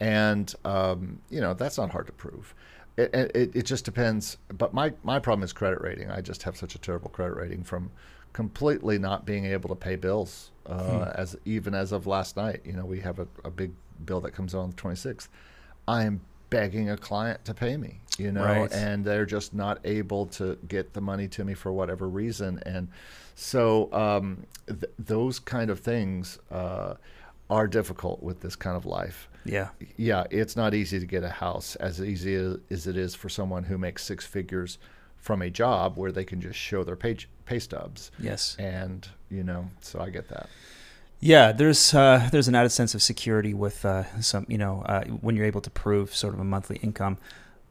[0.00, 2.54] And, um, you know, that's not hard to prove.
[2.98, 4.38] It, it, it just depends.
[4.48, 6.10] But my, my problem is credit rating.
[6.10, 7.90] I just have such a terrible credit rating from
[8.32, 10.50] completely not being able to pay bills.
[10.66, 11.02] Uh, hmm.
[11.14, 13.70] As even as of last night, you know, we have a, a big
[14.04, 15.28] bill that comes on the 26th.
[15.86, 18.72] I am begging a client to pay me, you know, right.
[18.72, 22.60] and they're just not able to get the money to me for whatever reason.
[22.64, 22.88] And
[23.34, 26.94] so um, th- those kind of things uh,
[27.50, 29.28] are difficult with this kind of life.
[29.48, 29.68] Yeah.
[29.96, 30.24] Yeah.
[30.30, 32.34] It's not easy to get a house as easy
[32.70, 34.78] as it is for someone who makes six figures
[35.16, 38.10] from a job where they can just show their pay, pay stubs.
[38.18, 38.56] Yes.
[38.58, 40.48] And, you know, so I get that.
[41.20, 45.02] Yeah, there's uh, there's an added sense of security with uh, some, you know, uh,
[45.04, 47.18] when you're able to prove sort of a monthly income.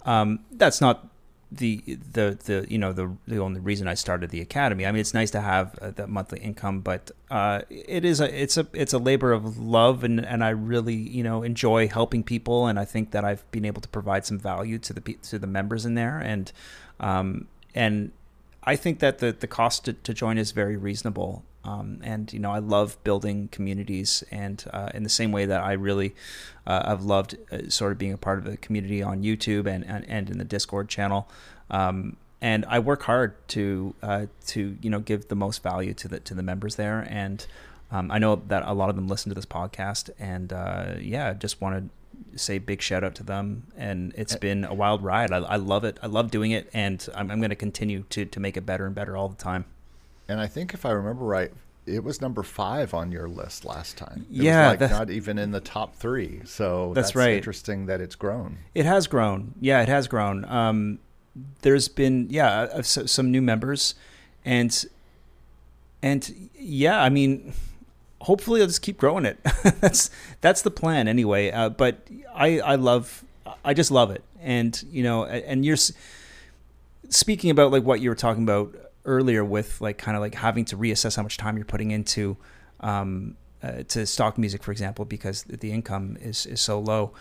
[0.06, 1.08] Um, that's not
[1.52, 1.82] the
[2.12, 4.86] the the you know the the only reason I started the academy.
[4.86, 8.42] I mean, it's nice to have uh, that monthly income, but uh, it is a
[8.42, 12.24] it's a it's a labor of love, and and I really you know enjoy helping
[12.24, 15.40] people, and I think that I've been able to provide some value to the to
[15.40, 16.52] the members in there, and
[17.00, 18.12] um, and
[18.64, 21.44] I think that the the cost to, to join is very reasonable.
[21.68, 25.62] Um, and you know, I love building communities, and uh, in the same way that
[25.62, 26.16] I really,
[26.66, 29.86] uh, I've loved uh, sort of being a part of the community on YouTube and
[29.86, 31.30] and, and in the Discord channel.
[31.70, 36.08] Um, and I work hard to uh, to you know give the most value to
[36.08, 37.46] the to the members there, and
[37.92, 41.34] um, I know that a lot of them listen to this podcast, and uh, yeah,
[41.34, 41.92] just want
[42.32, 43.68] to say big shout out to them.
[43.76, 45.32] And it's been a wild ride.
[45.34, 46.00] I, I love it.
[46.02, 46.70] I love doing it.
[46.74, 49.36] And i'm, I'm going to continue to to make it better and better all the
[49.36, 49.66] time
[50.28, 51.52] and I think if I remember right,
[51.86, 54.26] it was number five on your list last time.
[54.30, 56.42] It Yeah, was like not even in the top three.
[56.46, 57.34] So That's right.
[57.36, 58.58] Interesting that it's grown.
[58.76, 59.54] It has grown.
[59.62, 60.44] Yeah, it has grown.
[60.46, 61.00] Um,
[61.62, 63.96] there's been yeah uh, so, some new members,
[64.44, 64.86] and
[66.04, 67.54] and yeah, I mean,
[68.22, 69.40] hopefully I'll just keep growing it.
[69.80, 70.10] that's
[70.42, 71.52] that's the plan anyway.
[71.52, 73.24] Uh, but I I love
[73.64, 75.78] I just love it, and you know, and you're
[77.10, 78.76] speaking about like what you were talking about
[79.08, 82.38] earlier with like kind of like having to reassess how much time you're putting into
[82.82, 87.14] um, uh, to stock music, for example, because the income is is so low.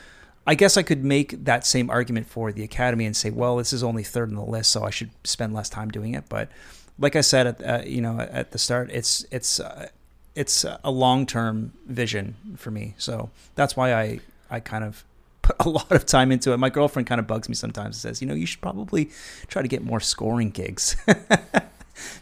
[0.46, 3.72] I guess I could make that same argument for the academy and say, well, this
[3.72, 6.24] is only third on the list, so I should spend less time doing it.
[6.28, 6.50] But
[6.98, 9.88] like I said, at uh, you know, at the start, it's it's uh,
[10.34, 12.94] it's a long term vision for me.
[12.98, 14.20] So that's why I
[14.50, 15.04] I kind of
[15.42, 16.58] put a lot of time into it.
[16.58, 19.10] My girlfriend kind of bugs me sometimes and says, you know, you should probably
[19.48, 20.96] try to get more scoring gigs.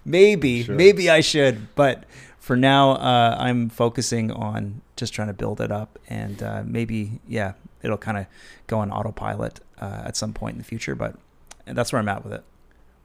[0.05, 0.75] maybe Sure.
[0.75, 2.05] maybe I should, but
[2.39, 7.21] for now, uh, I'm focusing on just trying to build it up, and uh, maybe
[7.27, 8.27] yeah, it'll kind of
[8.67, 10.95] go on autopilot uh, at some point in the future.
[10.95, 11.17] But
[11.65, 12.45] that's where I'm at with it.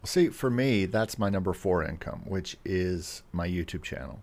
[0.01, 4.19] Well, see, for me, that's my number four income, which is my YouTube channel.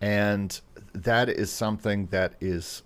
[0.00, 0.60] And
[0.94, 2.82] that is something that is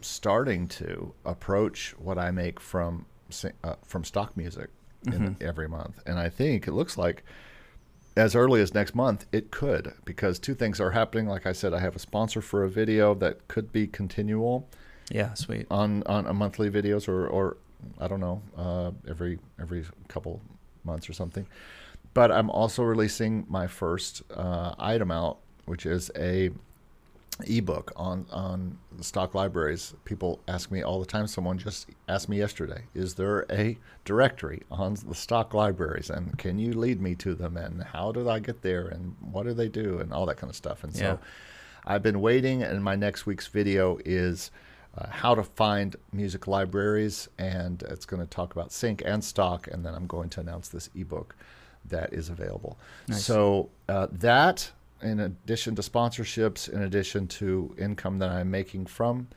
[0.00, 3.06] starting to approach what I make from
[3.64, 4.70] uh, from stock music
[5.06, 6.00] in every month.
[6.06, 7.24] And I think it looks like
[8.16, 11.26] as early as next month it could because two things are happening.
[11.26, 14.68] Like I said, I have a sponsor for a video that could be continual
[15.10, 15.66] Yeah, sweet.
[15.70, 17.56] on on a monthly videos or or
[17.98, 20.40] I don't know uh, every every couple
[20.84, 21.46] months or something.
[22.12, 26.50] But I'm also releasing my first uh, item out, which is a
[27.46, 29.94] ebook on on the stock libraries.
[30.04, 31.26] People ask me all the time.
[31.26, 36.58] Someone just asked me yesterday, "Is there a directory on the stock libraries, and can
[36.58, 37.56] you lead me to them?
[37.56, 38.86] And how did I get there?
[38.88, 39.98] And what do they do?
[39.98, 41.18] And all that kind of stuff." And so,
[41.86, 44.50] I've been waiting, and my next week's video is
[44.98, 49.66] uh, how to find music libraries, and it's going to talk about sync and stock,
[49.66, 51.36] and then I'm going to announce this ebook
[51.86, 52.78] that is available.
[53.08, 53.24] Nice.
[53.24, 59.28] So uh, that, in addition to sponsorships, in addition to income that I'm making from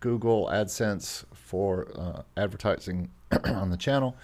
[0.00, 3.10] Google AdSense for uh, advertising
[3.44, 4.16] on the channel,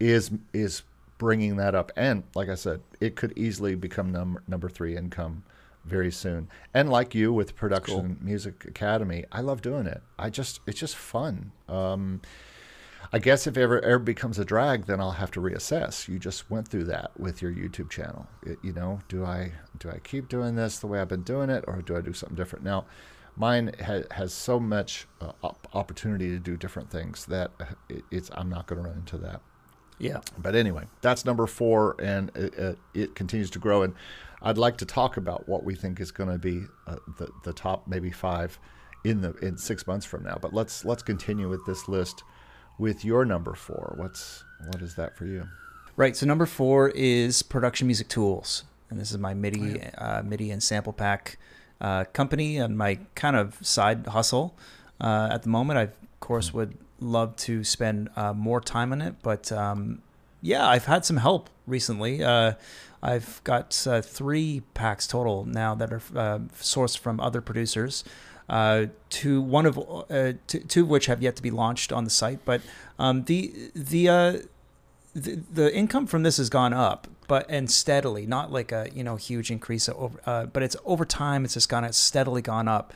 [0.00, 0.82] is is
[1.18, 1.92] bringing that up.
[1.96, 5.44] And like I said, it could easily become number number three income
[5.84, 6.48] very soon.
[6.72, 10.02] And like you with Production Music Academy, I love doing it.
[10.18, 11.52] I just it's just fun.
[11.68, 12.20] Um,
[13.12, 16.08] I guess if ever ever becomes a drag, then I'll have to reassess.
[16.08, 18.26] You just went through that with your YouTube channel.
[18.42, 21.50] It, you know, do I do I keep doing this the way I've been doing
[21.50, 22.64] it, or do I do something different?
[22.64, 22.86] Now,
[23.36, 28.04] mine ha- has so much uh, op- opportunity to do different things that uh, it,
[28.10, 29.40] it's I'm not going to run into that.
[29.98, 30.20] Yeah.
[30.38, 33.82] But anyway, that's number four, and it, it, it continues to grow.
[33.82, 33.94] And
[34.42, 37.52] I'd like to talk about what we think is going to be uh, the the
[37.52, 38.58] top maybe five
[39.04, 40.38] in the in six months from now.
[40.40, 42.24] But let's let's continue with this list
[42.78, 43.94] with your number four.
[43.96, 45.48] What's what is that for you?
[45.96, 46.16] Right.
[46.16, 50.62] So number four is production music tools, and this is my MIDI, uh, MIDI and
[50.62, 51.38] sample pack
[51.80, 54.56] uh, company and my kind of side hustle
[55.00, 55.78] uh, at the moment.
[55.78, 60.02] I of course would love to spend uh, more time on it, but um,
[60.40, 62.22] yeah, I've had some help recently.
[62.22, 62.54] Uh,
[63.02, 68.02] I've got uh, three packs total now that are uh, sourced from other producers.
[68.48, 72.04] Uh, to one of uh, two, two of which have yet to be launched on
[72.04, 72.60] the site, but
[72.98, 74.38] um, the the uh,
[75.14, 79.02] the, the income from this has gone up, but and steadily, not like a you
[79.02, 81.44] know huge increase over, uh, but it's over time.
[81.44, 82.92] It's just gone it's steadily gone up.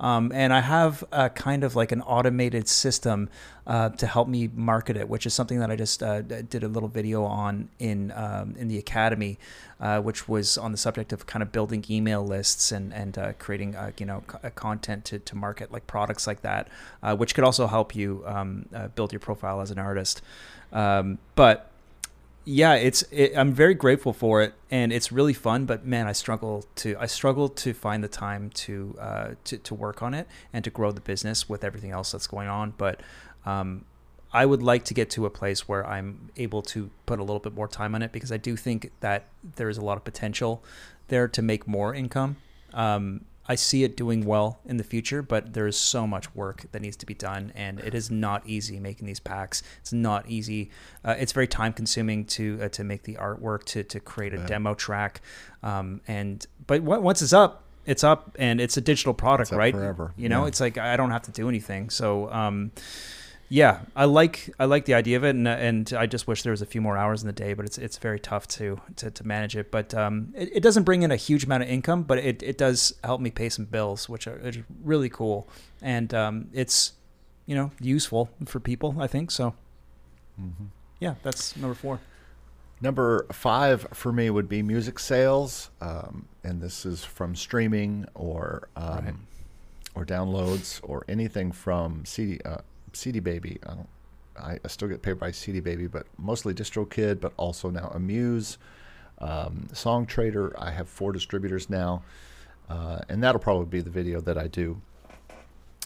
[0.00, 3.28] Um, and I have a kind of like an automated system
[3.66, 6.68] uh, to help me market it, which is something that I just uh, did a
[6.68, 9.38] little video on in um, in the academy,
[9.78, 13.32] uh, which was on the subject of kind of building email lists and and uh,
[13.38, 16.68] creating uh, you know co- content to, to market like products like that,
[17.02, 20.22] uh, which could also help you um, uh, build your profile as an artist.
[20.72, 21.69] Um, but
[22.44, 25.66] yeah, it's it, I'm very grateful for it, and it's really fun.
[25.66, 29.74] But man, I struggle to I struggle to find the time to uh, to to
[29.74, 32.74] work on it and to grow the business with everything else that's going on.
[32.76, 33.00] But
[33.44, 33.84] um,
[34.32, 37.40] I would like to get to a place where I'm able to put a little
[37.40, 40.04] bit more time on it because I do think that there is a lot of
[40.04, 40.62] potential
[41.08, 42.36] there to make more income.
[42.72, 46.66] Um, I see it doing well in the future, but there is so much work
[46.70, 49.62] that needs to be done, and it is not easy making these packs.
[49.80, 50.70] It's not easy.
[51.04, 54.38] Uh, it's very time consuming to uh, to make the artwork, to to create a
[54.46, 55.20] demo track,
[55.62, 59.74] um, and but w- once it's up, it's up, and it's a digital product, right?
[59.74, 60.12] forever.
[60.16, 60.48] You know, Yeah.
[60.48, 61.90] it's like I don't have to do anything.
[61.90, 62.30] So.
[62.32, 62.70] Um,
[63.52, 66.52] Yeah, I like I like the idea of it, and and I just wish there
[66.52, 69.10] was a few more hours in the day, but it's it's very tough to to,
[69.10, 69.72] to manage it.
[69.72, 72.56] But um, it, it doesn't bring in a huge amount of income, but it, it
[72.56, 75.48] does help me pay some bills, which are, is really cool,
[75.82, 76.92] and um, it's
[77.46, 78.94] you know useful for people.
[79.00, 79.54] I think so.
[80.40, 80.66] Mm-hmm.
[81.00, 81.98] Yeah, that's number four.
[82.80, 88.68] Number five for me would be music sales, um, and this is from streaming or
[88.76, 89.14] um, Right.
[89.96, 92.58] or downloads or anything from CD uh,
[92.92, 93.58] CD Baby.
[93.66, 93.88] I, don't,
[94.38, 98.58] I, I still get paid by CD Baby, but mostly DistroKid, but also now Amuse,
[99.18, 100.52] um, SongTradr.
[100.58, 102.02] I have four distributors now,
[102.68, 104.80] uh, and that'll probably be the video that I do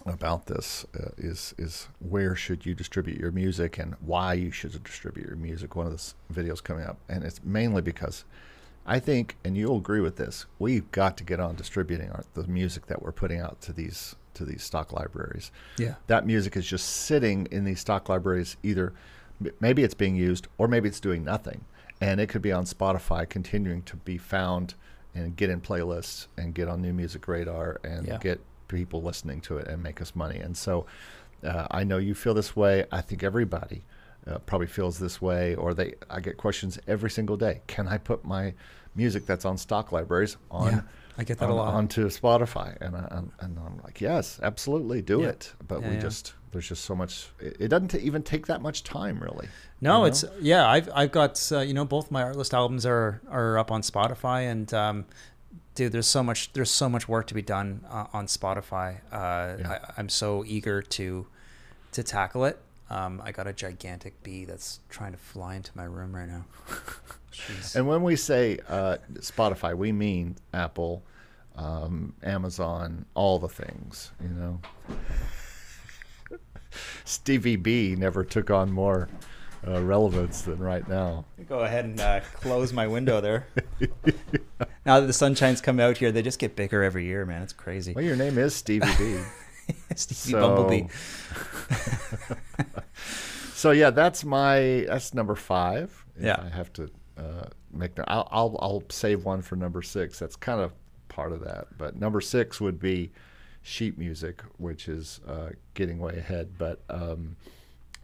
[0.06, 4.82] about this uh, is is where should you distribute your music and why you should
[4.82, 5.76] distribute your music.
[5.76, 8.24] One of the videos coming up, and it's mainly because
[8.86, 12.46] I think, and you'll agree with this, we've got to get on distributing our, the
[12.46, 15.50] music that we're putting out to these to these stock libraries.
[15.78, 15.94] Yeah.
[16.06, 18.56] That music is just sitting in these stock libraries.
[18.62, 18.92] Either
[19.60, 21.64] maybe it's being used, or maybe it's doing nothing,
[22.00, 24.74] and it could be on Spotify, continuing to be found
[25.14, 28.18] and get in playlists and get on New Music Radar and Yeah.
[28.18, 30.38] get people listening to it and make us money.
[30.38, 30.86] And so,
[31.44, 32.86] uh, I know you feel this way.
[32.90, 33.84] I think everybody
[34.26, 35.94] uh, probably feels this way, or they.
[36.08, 37.60] I get questions every single day.
[37.66, 38.54] Can I put my
[38.94, 40.72] music that's on stock libraries on?
[40.72, 40.80] Yeah,
[41.18, 41.74] I get that a on- lot.
[41.74, 45.28] onto Spotify, and I, and, and I'm like, yes, absolutely, do Yeah.
[45.28, 45.52] it.
[45.66, 47.28] But Yeah, we just there's just so much.
[47.40, 49.48] It, it doesn't t- even take that much time, really.
[49.80, 50.04] No, you know?
[50.06, 50.68] it's yeah.
[50.68, 54.50] I've I've got uh, you know both my Artlist albums are are up on Spotify,
[54.50, 55.04] and um,
[55.74, 59.00] dude, there's so much there's so much work to be done uh, on Spotify.
[59.12, 59.78] Uh, Yeah.
[59.88, 61.26] I, I'm so eager to
[61.92, 62.58] to tackle it.
[62.90, 66.44] Um, I got a gigantic bee that's trying to fly into my room right now.
[67.34, 67.76] Jeez.
[67.76, 71.02] And when we say uh, Spotify, we mean Apple,
[71.56, 74.12] um, Amazon, all the things.
[74.22, 74.60] You know,
[77.04, 79.08] Stevie B never took on more
[79.66, 81.24] uh, relevance than right now.
[81.48, 83.46] Go ahead and uh, close my window there.
[84.86, 87.42] now that the sunshine's come out here, they just get bigger every year, man.
[87.42, 87.92] It's crazy.
[87.94, 89.18] Well, your name is Stevie B.
[89.96, 90.88] Stevie So- Bumblebee.
[93.54, 96.04] so yeah, that's my that's number five.
[96.20, 96.36] Yeah.
[96.40, 97.92] I have to uh, make.
[98.06, 100.18] I'll, I'll I'll save one for number six.
[100.18, 100.72] That's kind of
[101.08, 101.66] part of that.
[101.78, 103.12] But number six would be
[103.62, 106.52] sheet music, which is uh, getting way ahead.
[106.58, 107.36] But um,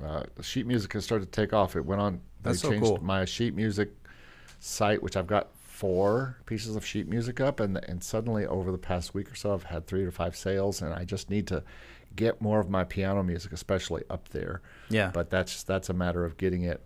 [0.05, 1.77] uh, sheet music has started to take off.
[1.77, 2.21] It went on.
[2.43, 2.99] They That's so changed cool.
[3.03, 3.91] my sheet music
[4.59, 8.79] site, which I've got four pieces of sheet music up, and and suddenly over the
[8.79, 11.63] past week or so, I've had three to five sales, and I just need to
[12.17, 14.63] get more of my piano music, especially up there.
[14.89, 15.11] Yeah.
[15.13, 16.83] But that's that's a matter of getting it,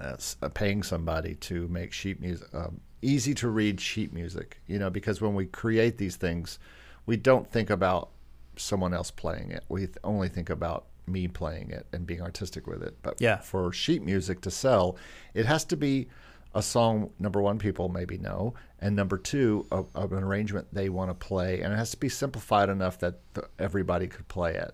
[0.00, 4.60] uh, uh, paying somebody to make sheet music, um, easy to read sheet music.
[4.66, 6.58] You know, because when we create these things,
[7.06, 8.10] we don't think about
[8.56, 9.64] someone else playing it.
[9.68, 12.96] We th- only think about me playing it and being artistic with it.
[13.02, 13.38] But Yeah.
[13.38, 14.96] for sheet music to sell,
[15.34, 16.08] it has to be
[16.54, 20.88] a song number one people maybe know, and number two of, of an arrangement they
[20.88, 24.54] want to play, and it has to be simplified enough that th- everybody could play
[24.54, 24.72] it.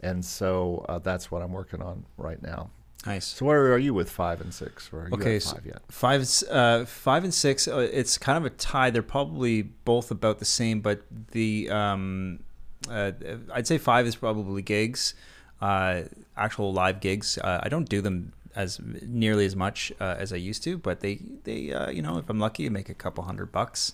[0.00, 2.70] And so uh, that's what I'm working on right now.
[3.06, 3.26] Nice.
[3.26, 4.90] So where are you with five and six?
[4.92, 5.82] Or are you Okay, so five yet?
[5.90, 7.68] five, uh, five and six.
[7.68, 8.90] Uh, it's kind of a tie.
[8.90, 11.02] They're probably both about the same, but
[11.32, 12.40] the um,
[12.88, 13.12] uh,
[13.52, 15.14] I'd say five is probably gigs,
[15.60, 16.02] uh,
[16.36, 17.38] actual live gigs.
[17.38, 21.00] Uh, I don't do them as nearly as much uh, as I used to, but
[21.00, 23.92] they they uh, you know if I'm lucky, I make a couple hundred bucks.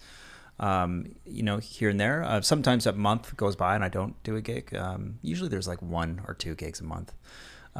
[0.61, 2.23] Um, you know, here and there.
[2.23, 4.75] Uh, sometimes a month goes by and I don't do a gig.
[4.77, 7.15] Um, usually there's like one or two gigs a month.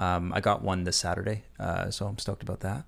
[0.01, 2.87] Um, I got one this Saturday, uh, so I'm stoked about that.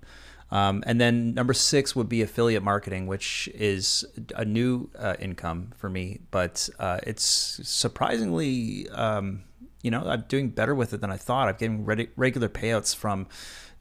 [0.49, 4.03] Um, and then number six would be affiliate marketing, which is
[4.35, 9.43] a new uh, income for me, but uh, it's surprisingly, um,
[9.83, 11.47] you know, I'm doing better with it than I thought.
[11.49, 13.27] I'm getting reg- regular payouts from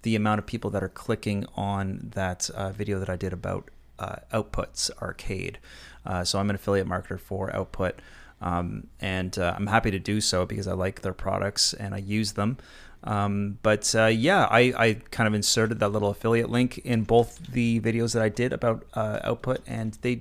[0.02, 3.70] the amount of people that are clicking on that uh, video that I did about
[3.98, 5.58] uh, Output's Arcade.
[6.04, 8.00] Uh, so I'm an affiliate marketer for Output.
[8.42, 11.98] Um, and uh, I'm happy to do so because I like their products and I
[11.98, 12.58] use them.
[13.04, 17.38] Um, but uh, yeah, I, I kind of inserted that little affiliate link in both
[17.52, 20.20] the videos that I did about uh, Output, and they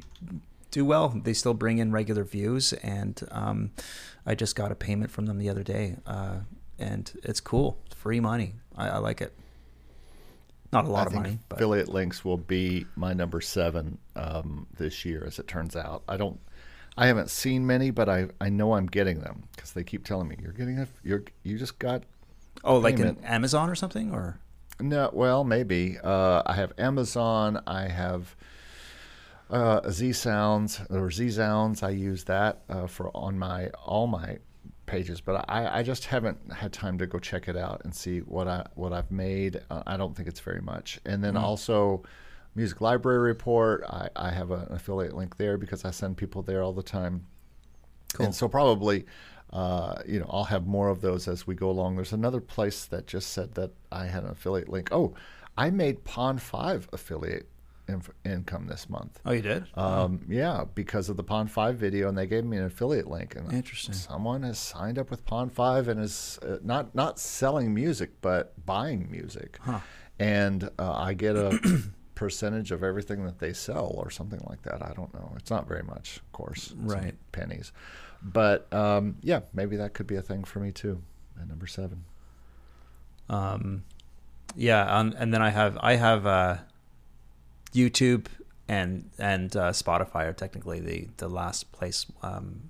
[0.72, 1.10] do well.
[1.10, 3.72] They still bring in regular views, and um,
[4.26, 6.38] I just got a payment from them the other day, uh,
[6.80, 7.78] and it's cool.
[7.86, 8.54] It's free money.
[8.76, 9.34] I, I like it.
[10.74, 14.68] Not a lot I of money, but affiliate links will be my number seven um,
[14.78, 16.02] this year, as it turns out.
[16.08, 16.40] I don't,
[16.98, 20.28] I haven't seen many, but I I know I'm getting them because they keep telling
[20.28, 22.04] me you're getting a you're you just got
[22.64, 23.18] oh, like an.
[23.24, 24.40] Amazon or something, or
[24.80, 28.36] no well maybe uh, I have Amazon I have
[29.50, 34.38] uh, Z Sounds or Z Sounds I use that uh, for on my all my
[34.92, 38.20] pages, but I, I just haven't had time to go check it out and see
[38.20, 39.62] what I what I've made.
[39.70, 41.00] Uh, I don't think it's very much.
[41.06, 42.04] And then also,
[42.56, 43.84] music library report.
[43.90, 47.26] I, I have an affiliate link there because I send people there all the time.
[48.14, 48.26] Cool.
[48.28, 49.06] And so probably,
[49.54, 51.96] uh, you know, I'll have more of those as we go along.
[51.96, 54.90] There's another place that just said that I had an affiliate link.
[54.92, 55.14] Oh,
[55.58, 57.48] I made Pond5 affiliate
[57.88, 59.20] inf- income this month.
[59.26, 59.66] Oh, you did?
[59.76, 63.36] Um, yeah, because of the Pond5 video, and they gave me an affiliate link.
[63.36, 63.94] And Interesting.
[63.94, 69.10] Someone has signed up with Pond5 and is uh, not not selling music, but buying
[69.12, 69.80] music, Huh.
[70.20, 71.60] and uh, I get a
[72.22, 74.84] percentage of everything that they sell, or something like that.
[74.84, 75.34] I don't know.
[75.38, 76.72] It's not very much, of course.
[76.78, 77.16] Right.
[77.32, 77.72] pennies,
[78.22, 81.02] but um, yeah, maybe that could be a thing for me too.
[81.42, 82.04] At number seven.
[83.28, 83.86] Um,
[84.56, 86.58] yeah, um, and then I have I have uh,
[87.74, 88.28] YouTube
[88.68, 92.70] and and uh, Spotify are technically the the last place um,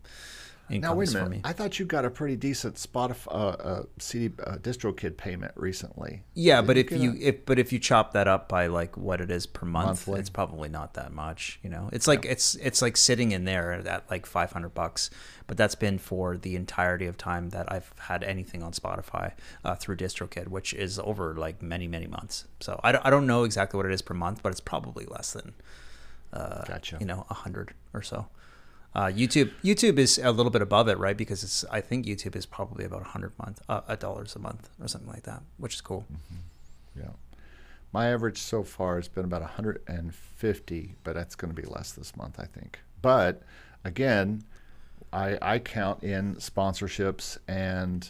[0.80, 1.41] Now wait a minute.
[1.43, 6.24] I thought you got a pretty decent Spotify uh, uh, CD uh, DistroKid payment recently.
[6.34, 8.67] Yeah, Did but you if you a- if but if you chop that up by
[8.67, 10.19] like what it is per month, Monthly.
[10.19, 11.59] it's probably not that much.
[11.63, 15.09] You know, it's like it's it's like sitting in there at like five hundred bucks,
[15.47, 19.34] but that's been for the entirety of time that I've had anything on Spotify
[19.65, 22.45] uh, through DistroKid, which is over like many many months.
[22.59, 25.05] So I don't, I don't know exactly what it is per month, but it's probably
[25.05, 25.53] less than
[26.34, 26.97] uh, Gotcha.
[26.99, 28.28] you know a hundred or so.
[28.93, 31.15] Uh, YouTube YouTube is a little bit above it, right?
[31.15, 34.39] Because it's I think YouTube is probably about a hundred month, uh, a dollars a
[34.39, 36.05] month or something like that, which is cool.
[36.97, 37.11] Yeah.
[37.93, 42.15] My average so far has been about 150, but that's going to be less this
[42.15, 42.79] month, I think.
[43.01, 43.41] But
[43.83, 44.43] again,
[45.11, 48.09] I, I count in sponsorships and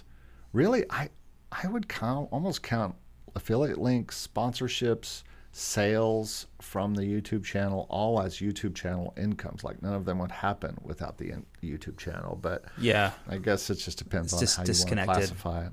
[0.54, 1.10] really I
[1.52, 2.96] I would count almost count
[3.36, 9.64] affiliate links, sponsorships, sales from the YouTube channel all as YouTube channel incomes.
[9.64, 13.70] Like none of them would happen without the in- YouTube channel, but Yeah, I guess
[13.70, 15.72] it just depends It's on just how you want to classify it.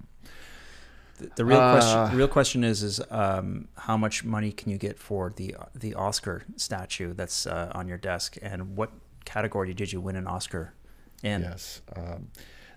[1.18, 4.70] The- The real Uh, question, the real question is, is um, how much money can
[4.70, 8.90] you get for the the Oscar statue that's uh, on your desk, and what
[9.24, 10.74] category did you win an Oscar
[11.22, 11.42] in?
[11.42, 11.82] Yes.
[11.96, 12.28] Um,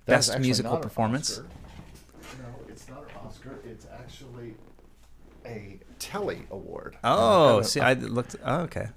[0.05, 1.31] that's Best musical performance?
[1.39, 1.45] Oscar.
[2.41, 3.59] No, it's not an Oscar.
[3.63, 4.55] It's actually
[5.45, 6.97] a Telly Award.
[7.03, 8.35] Oh, Uh, see, I looked.
[8.43, 8.87] Oh, okay.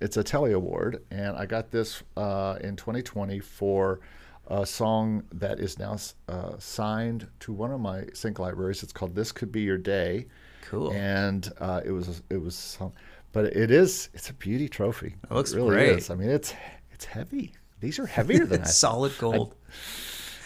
[0.00, 4.00] it's a Telly Award, and I got this uh, in 2020 for
[4.48, 5.96] a song that is now
[6.28, 8.82] uh, signed to one of my sync libraries.
[8.82, 10.26] It's called "This Could Be Your Day,"
[10.70, 10.92] Cool.
[10.92, 12.92] and uh, it was it was, some,
[13.32, 15.14] but it is it's a beauty trophy.
[15.30, 15.98] It looks really great.
[15.98, 16.10] is.
[16.10, 16.54] I mean, it's
[16.92, 17.52] it's heavy.
[17.80, 18.66] These are heavier than I.
[18.66, 19.54] Solid gold.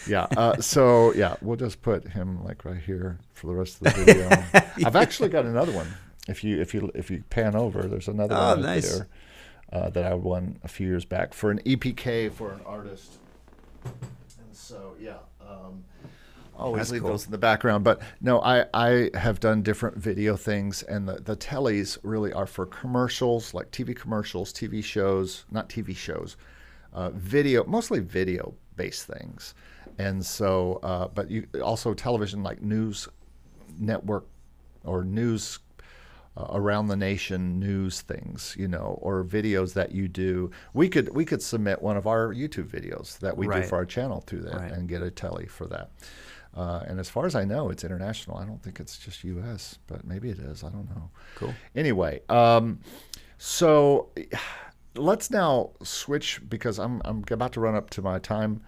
[0.07, 0.27] Yeah.
[0.37, 4.03] Uh, so yeah, we'll just put him like right here for the rest of the
[4.03, 4.29] video.
[4.87, 5.87] I've actually got another one.
[6.27, 8.97] If you if you if you pan over, there's another Oh, one nice.
[8.97, 9.07] there
[9.71, 13.19] uh, that I won a few years back for an EPK for an artist.
[13.85, 13.93] And
[14.53, 15.17] so yeah.
[15.41, 15.83] Um,
[16.59, 17.11] Always That's leave cool.
[17.11, 21.17] those in the background, but no, I, I have done different video things, and the,
[21.21, 26.35] the tellies really are for commercials, like TV commercials, TV shows, not TV shows,
[26.93, 29.53] uh, video, mostly video based things.
[29.99, 33.07] And so, uh, but you also television, like news
[33.79, 34.25] network
[34.83, 35.59] or news
[36.37, 40.51] uh, around the nation news things, you know, or videos that you do.
[40.73, 43.63] We could we could submit one of our YouTube videos that we Right.
[43.63, 44.71] do for our channel to that Right.
[44.71, 45.89] and get a telly for that.
[46.55, 48.37] Uh, and as far as I know, it's international.
[48.37, 50.63] I don't think it's just U.S., but maybe it is.
[50.63, 51.09] I don't know.
[51.35, 51.53] Cool.
[51.75, 52.79] Anyway, um,
[53.37, 54.09] so
[54.95, 58.61] let's now switch because I'm I'm about to run up to my time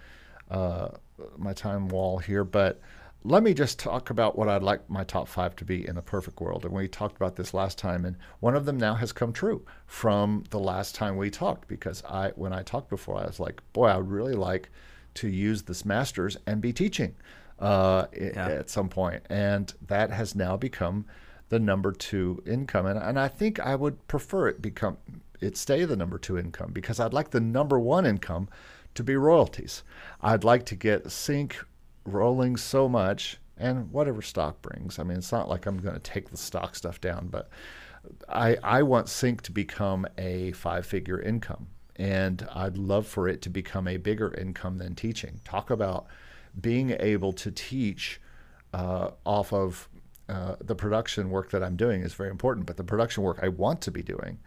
[0.51, 0.89] uh,
[1.37, 2.79] my time wall here, but
[3.23, 6.01] let me just talk about what I'd like my top five to be in a
[6.01, 6.63] perfect world.
[6.63, 9.65] And we talked about this last time, and one of them now has come true
[9.85, 13.61] from the last time we talked because I when I talked before, I was like,
[13.73, 14.69] boy, I would really like
[15.15, 17.15] to use this masters and be teaching
[17.59, 18.47] uh, Yeah.
[18.47, 19.23] at some point.
[19.23, 21.05] point, and that has now become
[21.49, 24.97] the number two income, and and I think I would prefer it become
[25.41, 28.47] it stay the number two income because I'd like the number one income
[28.95, 29.83] to be royalties.
[30.21, 31.57] I'd like to get sync
[32.09, 34.99] rolling so much and whatever stock brings.
[34.99, 37.49] I mean, it's not like I'm going to take the stock stuff down, but
[38.27, 43.41] I I want sync to become a five figure income, and I'd love for it
[43.43, 45.41] to become a bigger income than teaching.
[45.43, 46.07] Talk about
[46.59, 48.21] being able to teach
[48.73, 49.89] uh, off of
[50.29, 53.49] uh, the production work that I'm doing is very important, but the production work I
[53.49, 54.39] want to be doing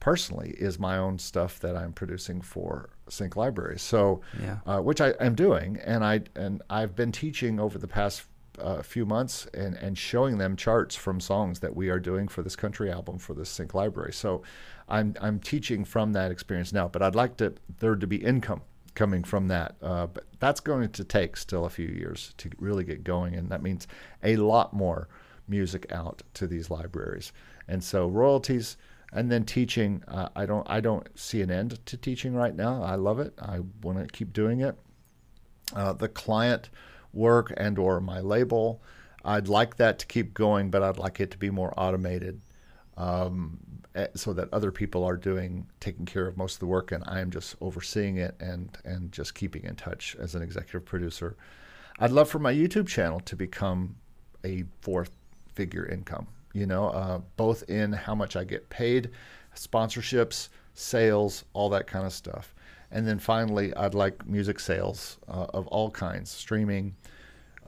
[0.00, 3.82] personally is my own stuff that I'm producing for Sync Libraries.
[3.82, 4.58] So, Yeah.
[4.66, 8.24] uh, which I am doing, and I and I've been teaching over the past
[8.58, 12.42] uh, few months and and showing them charts from songs that we are doing for
[12.42, 14.12] this country album for this Sync Library.
[14.12, 14.42] So,
[14.88, 18.62] I'm I'm teaching from that experience now, but I'd like to there to be income
[18.94, 19.76] coming from that.
[19.80, 23.48] Uh, but that's going to take still a few years to really get going, and
[23.50, 23.86] that means
[24.22, 25.08] a lot more
[25.46, 27.32] music out to these libraries.
[27.68, 28.76] And so royalties,
[29.12, 30.02] and then teaching.
[30.06, 32.82] Uh, I don't I don't see an end to teaching right now.
[32.82, 33.34] I love it.
[33.40, 34.78] I want to keep doing it.
[35.74, 36.70] Uh, the client
[37.12, 38.82] work and or my label.
[39.24, 42.40] I'd like that to keep going, but I'd like it to be more automated
[42.96, 43.58] um,
[43.94, 47.04] eh, so that other people are doing taking care of most of the work and
[47.06, 51.36] I am just overseeing it and and just keeping in touch as an executive producer.
[51.98, 53.96] I'd love for my YouTube channel to become
[54.44, 55.10] a fourth
[55.54, 56.28] figure income.
[56.52, 59.10] You know, uh, both in how much I get paid,
[59.54, 62.54] sponsorships, sales, all that kind of stuff.
[62.90, 66.96] And then finally, I'd like music sales uh, of all kinds, streaming,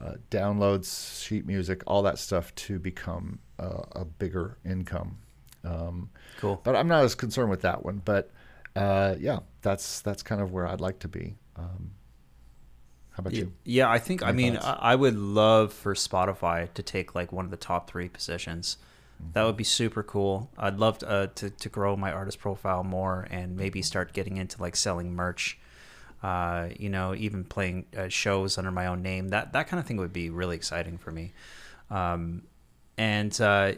[0.01, 5.17] uh, downloads, sheet music, all that stuff to become uh, a bigger income.
[5.63, 6.09] Um,
[6.39, 6.59] cool.
[6.63, 8.01] But I'm not as concerned with that one.
[8.03, 8.31] But
[8.75, 11.35] uh, yeah, that's that's kind of where I'd like to be.
[11.55, 11.91] Um,
[13.13, 13.53] how about you?
[13.63, 14.23] Yeah, I think.
[14.23, 14.79] I mean, thoughts?
[14.81, 18.77] I would love for Spotify to take like one of the top three positions.
[19.21, 19.33] Mm-hmm.
[19.33, 20.49] That would be super cool.
[20.57, 24.37] I'd love to, uh, to, to grow my artist profile more and maybe start getting
[24.37, 25.59] into like selling merch
[26.23, 29.27] uh, you know, even playing uh, shows under my own name.
[29.29, 31.33] That that kind of thing would be really exciting for me.
[31.91, 32.43] Um,
[32.97, 33.73] and uh,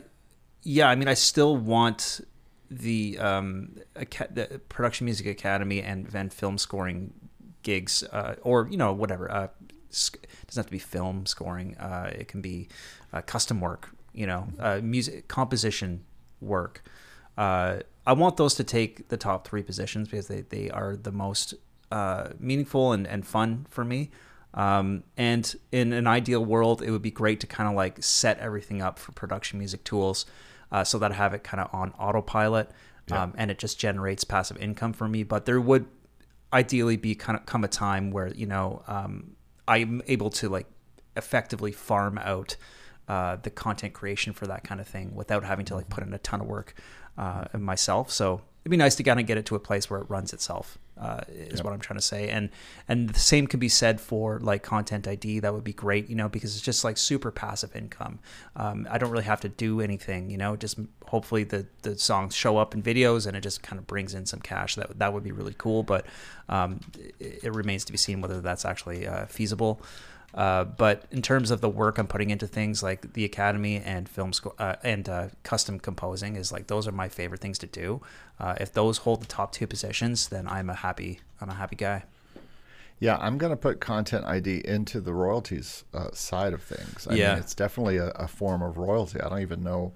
[0.62, 2.22] yeah, I mean, I still want
[2.70, 7.14] the, um, the production music academy and and film scoring
[7.66, 9.30] gigs, uh, or you know, whatever.
[9.30, 11.76] Uh, it doesn't have to be film scoring.
[11.78, 12.70] Uh, it can be
[13.26, 13.90] custom work.
[14.14, 14.48] You know,
[14.82, 16.06] music composition
[16.40, 16.84] work.
[18.08, 21.56] I want those to take the top three positions because they, they are the most
[21.92, 24.12] uh, meaningful and, and fun for me.
[24.54, 28.40] Um, and in an ideal world, it would be great to kind of like set
[28.40, 30.26] everything up for production music tools
[30.72, 32.70] uh, so that I have it kind of on autopilot
[33.08, 33.24] yeah.
[33.24, 35.24] um, and it just generates passive income for me.
[35.24, 35.88] But there would
[36.56, 39.36] ideally be kind of come a time where, you know, um,
[39.68, 40.68] I'm able to like
[41.18, 42.56] effectively farm out
[43.08, 46.14] uh, the content creation for that kind of thing without having to like put in
[46.14, 46.74] a ton of work
[47.18, 48.10] uh, myself.
[48.10, 50.34] So it'd be nice to kind of get it to a place where it runs
[50.34, 50.78] itself.
[50.98, 51.66] Uh, is yep.
[51.66, 52.50] what I'm trying to say, and
[52.88, 55.40] and the same can be said for like content ID.
[55.40, 58.20] That would be great, you know, because it's just like super passive income.
[58.56, 60.56] Um, I don't really have to do anything, you know.
[60.56, 64.14] Just hopefully the the songs show up in videos, and it just kind of brings
[64.14, 64.76] in some cash.
[64.76, 66.06] That that would be really cool, but
[66.48, 69.82] um, it, it, remains to be seen whether that's actually uh, feasible.
[70.36, 74.08] Uh, but in terms of the work I'm putting into things like the academy and
[74.08, 77.68] film school uh, and uh, custom composing is like those are my favorite things to
[77.68, 78.02] do.
[78.38, 81.78] Uh, if those hold the top two positions, then I'm a happy I'm a happy
[81.78, 82.04] guy.
[83.00, 87.08] Yeah, I'm going to put Content ID into the royalties uh, side of things.
[87.10, 89.20] I yeah, mean, it's definitely a, a, form of royalty.
[89.20, 89.92] I don't even know.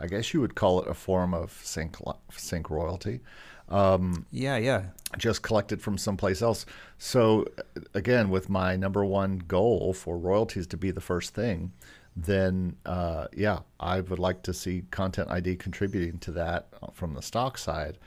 [0.00, 1.96] I guess you would call it a form of sync
[2.30, 3.20] sync royalty.
[3.68, 4.84] Um, yeah, yeah.
[5.16, 6.66] Just collected from someplace else.
[6.98, 7.46] So,
[7.94, 11.72] again, with my number one goal for royalties to be the first thing,
[12.24, 17.22] then uh, yeah, I would like to see Content ID contributing to that from the
[17.22, 17.98] stock side,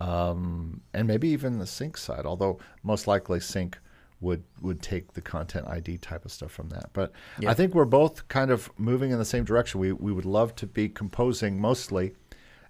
[0.00, 2.26] um, and maybe even the sync side.
[2.26, 3.78] Although most likely sync
[4.20, 6.90] would would take the Content ID type of stuff from that.
[6.92, 7.50] But yeah.
[7.50, 9.80] I think we're both kind of moving in the same direction.
[9.80, 12.14] We we would love to be composing mostly,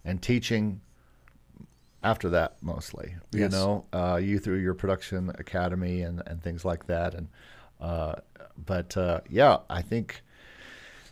[0.05, 0.81] and teaching
[2.07, 3.17] after that mostly.
[3.33, 3.41] Yes.
[3.41, 7.15] You know, uh, you through your production academy and, and things like that.
[7.15, 7.29] And
[7.81, 8.15] uh,
[8.65, 10.23] but uh, yeah, I think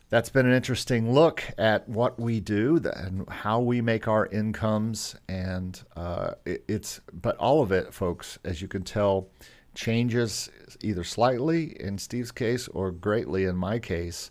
[0.09, 5.17] that's been an interesting look at what we do and how we make our incomes.
[5.29, 9.29] And uh, it, it's but all of it, folks, as you can tell,
[9.75, 10.49] changes
[10.81, 14.31] either slightly in Steve's case or greatly in my case.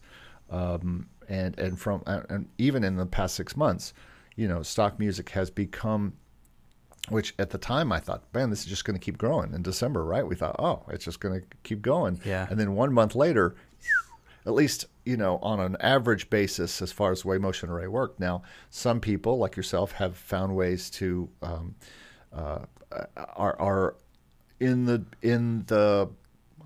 [0.50, 3.94] Um, and and from and even in the past six months,
[4.38, 6.14] you know, stock music has become
[7.10, 9.54] which at the time I thought, man, this is just going to keep growing.
[9.54, 10.26] In December, right?
[10.26, 12.20] We thought, oh, it's just going to keep going.
[12.26, 12.48] Yeah.
[12.50, 13.56] And then one month later,
[14.46, 17.88] at least you know on an average basis, as far as the way Motion Array
[17.88, 18.20] worked.
[18.20, 21.76] Now, some people like yourself have found ways to um,
[22.32, 22.60] uh,
[23.18, 23.96] are are
[24.60, 26.10] in the in the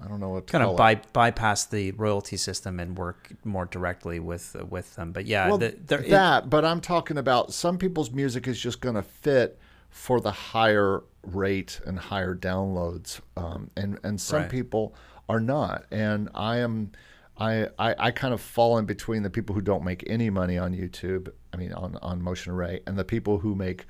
[0.04, 4.20] I don't know what kind of by, bypass the royalty system and work more directly
[4.20, 5.12] with with them.
[5.12, 6.44] But yeah, well, the, that.
[6.44, 9.60] It, but I'm talking about some people's music is just going to fit
[9.90, 14.50] for the higher rate and higher downloads, um, and and some right.
[14.50, 14.96] people
[15.30, 15.86] are not.
[15.92, 16.92] And I am,
[17.38, 20.58] I, I I kind of fall in between the people who don't make any money
[20.58, 21.30] on YouTube.
[21.54, 23.86] I mean, on on Motion Array, and the people who make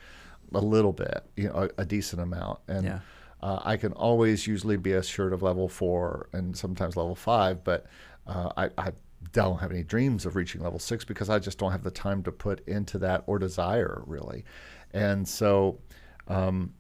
[0.53, 2.59] a little bit, you know, a, a decent amount.
[2.67, 2.99] And yeah.
[3.41, 7.85] uh, I can always usually be assured of level four and sometimes level five, but
[8.25, 8.91] uh, I, I
[9.33, 12.23] don't have any dreams of reaching level six because I just don't have the time
[12.23, 14.45] to put into that or desire really.
[14.93, 15.79] And so
[16.27, 16.73] um,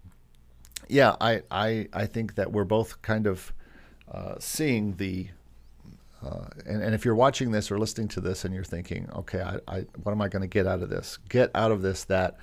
[0.87, 3.53] yeah, I, I, I think that we're both kind of
[4.11, 5.27] uh, seeing the,
[6.23, 9.41] uh, and, and if you're watching this or listening to this and you're thinking, okay,
[9.41, 11.17] I, I what am I going to get out of this?
[11.29, 12.37] Get out of this that,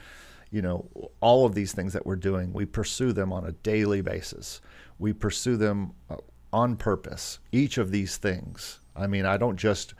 [0.50, 0.88] you know,
[1.20, 4.60] all of these things that we're doing, we pursue them on a daily basis.
[4.98, 6.16] We pursue them uh,
[6.52, 7.40] on purpose.
[7.50, 8.80] Each of these things.
[8.94, 9.94] I mean, I don't just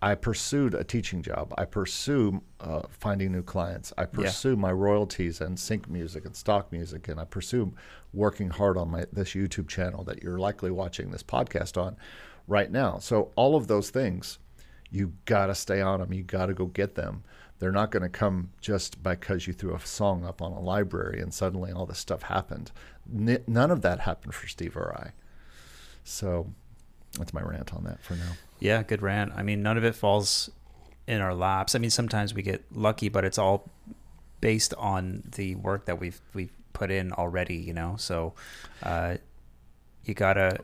[0.00, 1.52] I pursued a teaching job.
[1.56, 3.92] I pursue uh, finding new clients.
[3.96, 4.56] I pursue yeah.
[4.56, 7.72] my royalties and sync music and stock music, and I pursue
[8.12, 11.96] working hard on my this YouTube channel that you're likely watching this podcast on
[12.46, 12.98] right now.
[12.98, 14.38] So all of those things,
[14.90, 16.12] you got to stay on them.
[16.12, 17.24] You got to go get them.
[17.58, 21.20] They're not going to come just because you threw a song up on a library
[21.20, 22.72] and suddenly all this stuff happened.
[23.14, 25.12] N- none of that happened for Steve or I.
[26.02, 26.52] So
[27.18, 28.32] that's my rant on that for now.
[28.58, 29.32] Yeah, good rant.
[29.34, 30.50] I mean, none of it falls
[31.06, 31.74] in our laps.
[31.74, 33.70] I mean, sometimes we get lucky, but it's all
[34.40, 37.56] based on the work that we've we've put in already.
[37.56, 38.34] You know, so
[38.82, 39.16] uh,
[40.04, 40.60] you gotta,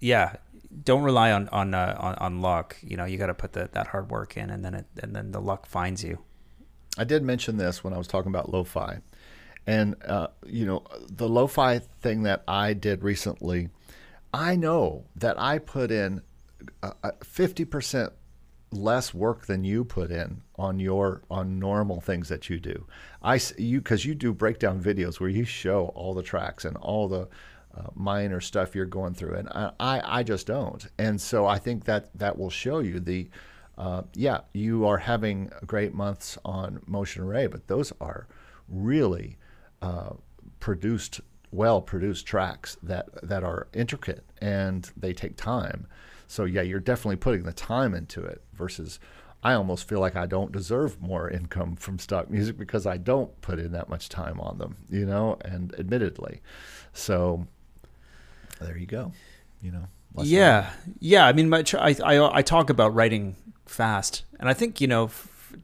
[0.00, 0.36] yeah,
[0.84, 2.76] don't rely on on uh, on, on luck.
[2.82, 5.14] You know, you got to put the, that hard work in, and then it and
[5.14, 6.18] then the luck finds you.
[6.98, 9.00] I did mention this when I was talking about lo-fi,
[9.66, 13.68] and uh, you know, the lo-fi thing that I did recently
[14.32, 16.22] I know that I put in
[17.22, 18.12] fifty percent
[18.72, 22.86] less work than you put in on your on normal things that you do.
[23.22, 27.08] I you because you do breakdown videos where you show all the tracks and all
[27.08, 27.28] the
[27.76, 30.86] uh, minor stuff you're going through, and I, I just don't.
[30.98, 33.28] And so I think that that will show you the.
[33.78, 38.26] Uh, yeah, you are having great months on Motion Array, but those are
[38.70, 39.36] really
[39.82, 40.14] uh,
[40.60, 41.20] produced
[41.52, 45.86] well produced tracks that that are intricate and they take time.
[46.26, 48.98] So yeah, you're definitely putting the time into it versus
[49.42, 53.38] I almost feel like I don't deserve more income from stock music because I don't
[53.42, 56.40] put in that much time on them, you know, and admittedly.
[56.92, 57.46] So
[58.60, 59.12] there you go,
[59.62, 59.86] you know.
[60.16, 60.70] Yeah.
[60.98, 63.36] Yeah, I mean my, I, I I talk about writing
[63.66, 65.10] fast and I think, you know,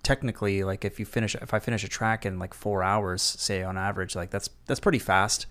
[0.03, 3.63] technically like if you finish if I finish a track in like 4 hours say
[3.63, 5.47] on average like that's that's pretty fast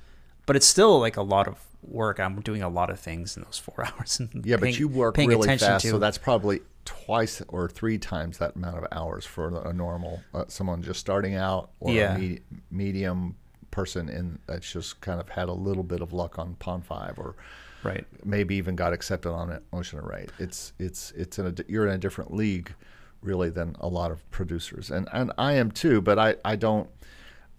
[0.52, 2.20] but it's still like a lot of work.
[2.20, 4.20] I'm doing a lot of things in those four hours.
[4.20, 5.92] yeah, paying, but you work really fast, to.
[5.92, 10.44] so that's probably twice or three times that amount of hours for a normal uh,
[10.50, 12.18] someone just starting out or yeah.
[12.18, 12.40] a me-
[12.70, 13.38] medium
[13.72, 17.38] person in that's just kind of had a little bit of luck on Pond5 or
[17.84, 20.28] right maybe even got accepted on Motion Array.
[20.38, 22.74] It's it's it's in a you're in a different league
[23.22, 26.90] really than a lot of producers and and I am too, but I I don't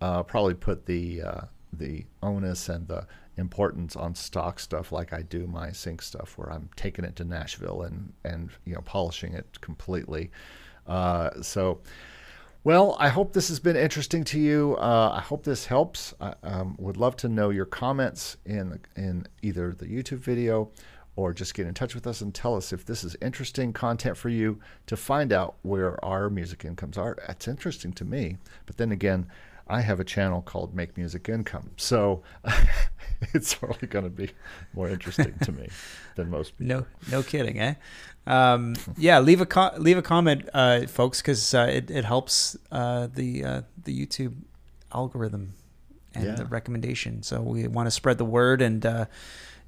[0.03, 1.40] uh, probably put the uh,
[1.73, 3.07] the onus and the
[3.37, 7.25] importance on stock stuff like I do my sync stuff, where I'm taking it to
[7.25, 10.31] Nashville and and you know polishing it completely.
[10.87, 11.81] Uh, so.
[12.64, 14.77] Well, I hope this has been interesting to you.
[14.79, 16.14] Uh, I hope this helps.
[16.20, 20.70] I um, would love to know your comments in in either the YouTube video
[21.16, 24.16] or just get in touch with us and tell us if this is interesting content
[24.16, 27.16] for you to find out where our music incomes are.
[27.27, 29.27] That's interesting to me, but then again,
[29.73, 31.70] I have a channel called Make Music Income.
[31.79, 32.23] So
[33.33, 34.31] it's probably going to be
[34.75, 35.68] more interesting to me
[36.16, 36.77] than most people.
[36.77, 37.75] No, no kidding, eh?
[38.27, 42.55] Um, yeah, leave a co- leave a comment, uh, folks, because uh, it, it helps
[42.70, 44.35] uh, the uh, the YouTube
[44.93, 45.55] algorithm
[46.14, 46.35] and yeah.
[46.35, 47.23] the recommendation.
[47.23, 49.07] So we want to spread the word and uh,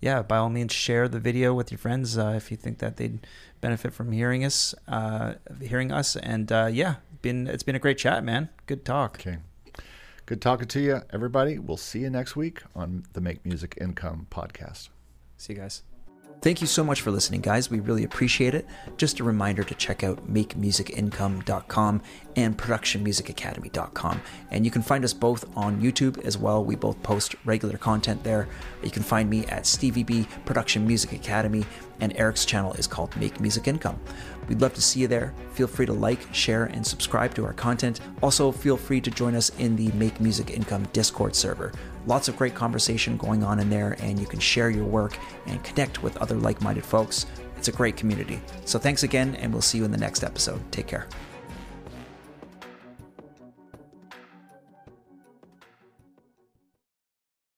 [0.03, 2.99] yeah, by all means, share the video with your friends uh, if you think that
[2.99, 3.27] they'd
[3.63, 4.75] benefit from hearing us,
[5.63, 6.15] hearing us.
[6.17, 8.51] And yeah, been it's been a great chat, man.
[8.67, 9.17] Good talk.
[9.19, 9.39] Okay.
[10.27, 11.59] Good talking to you, everybody.
[11.59, 14.89] We'll see you next week on the Make Music Income podcast.
[15.37, 15.83] See you guys.
[16.41, 17.71] Thank you so much for listening, guys.
[17.71, 18.67] We really appreciate it.
[18.97, 22.03] Just a reminder to check out makemusicincome.com
[22.37, 24.21] and productionmusicacademy.com.
[24.51, 26.65] And you can find us both on YouTube as well.
[26.65, 28.49] We both post regular content there.
[28.83, 31.65] You can find me at Stevie B Production Music Academy,
[32.01, 34.01] and Eric's channel is called Make Music Income.
[34.49, 35.35] We'd love to see you there.
[35.53, 38.01] Feel free to like, share, and subscribe to our content.
[38.23, 41.73] Also, feel free to join us in the Make Music Income Discord server.
[42.07, 45.17] Lots of great conversation going on in there, and you can share your work
[45.47, 47.27] and connect with other like minded folks.
[47.57, 48.41] It's a great community.
[48.65, 50.61] So, thanks again, and we'll see you in the next episode.
[50.71, 51.09] Take care.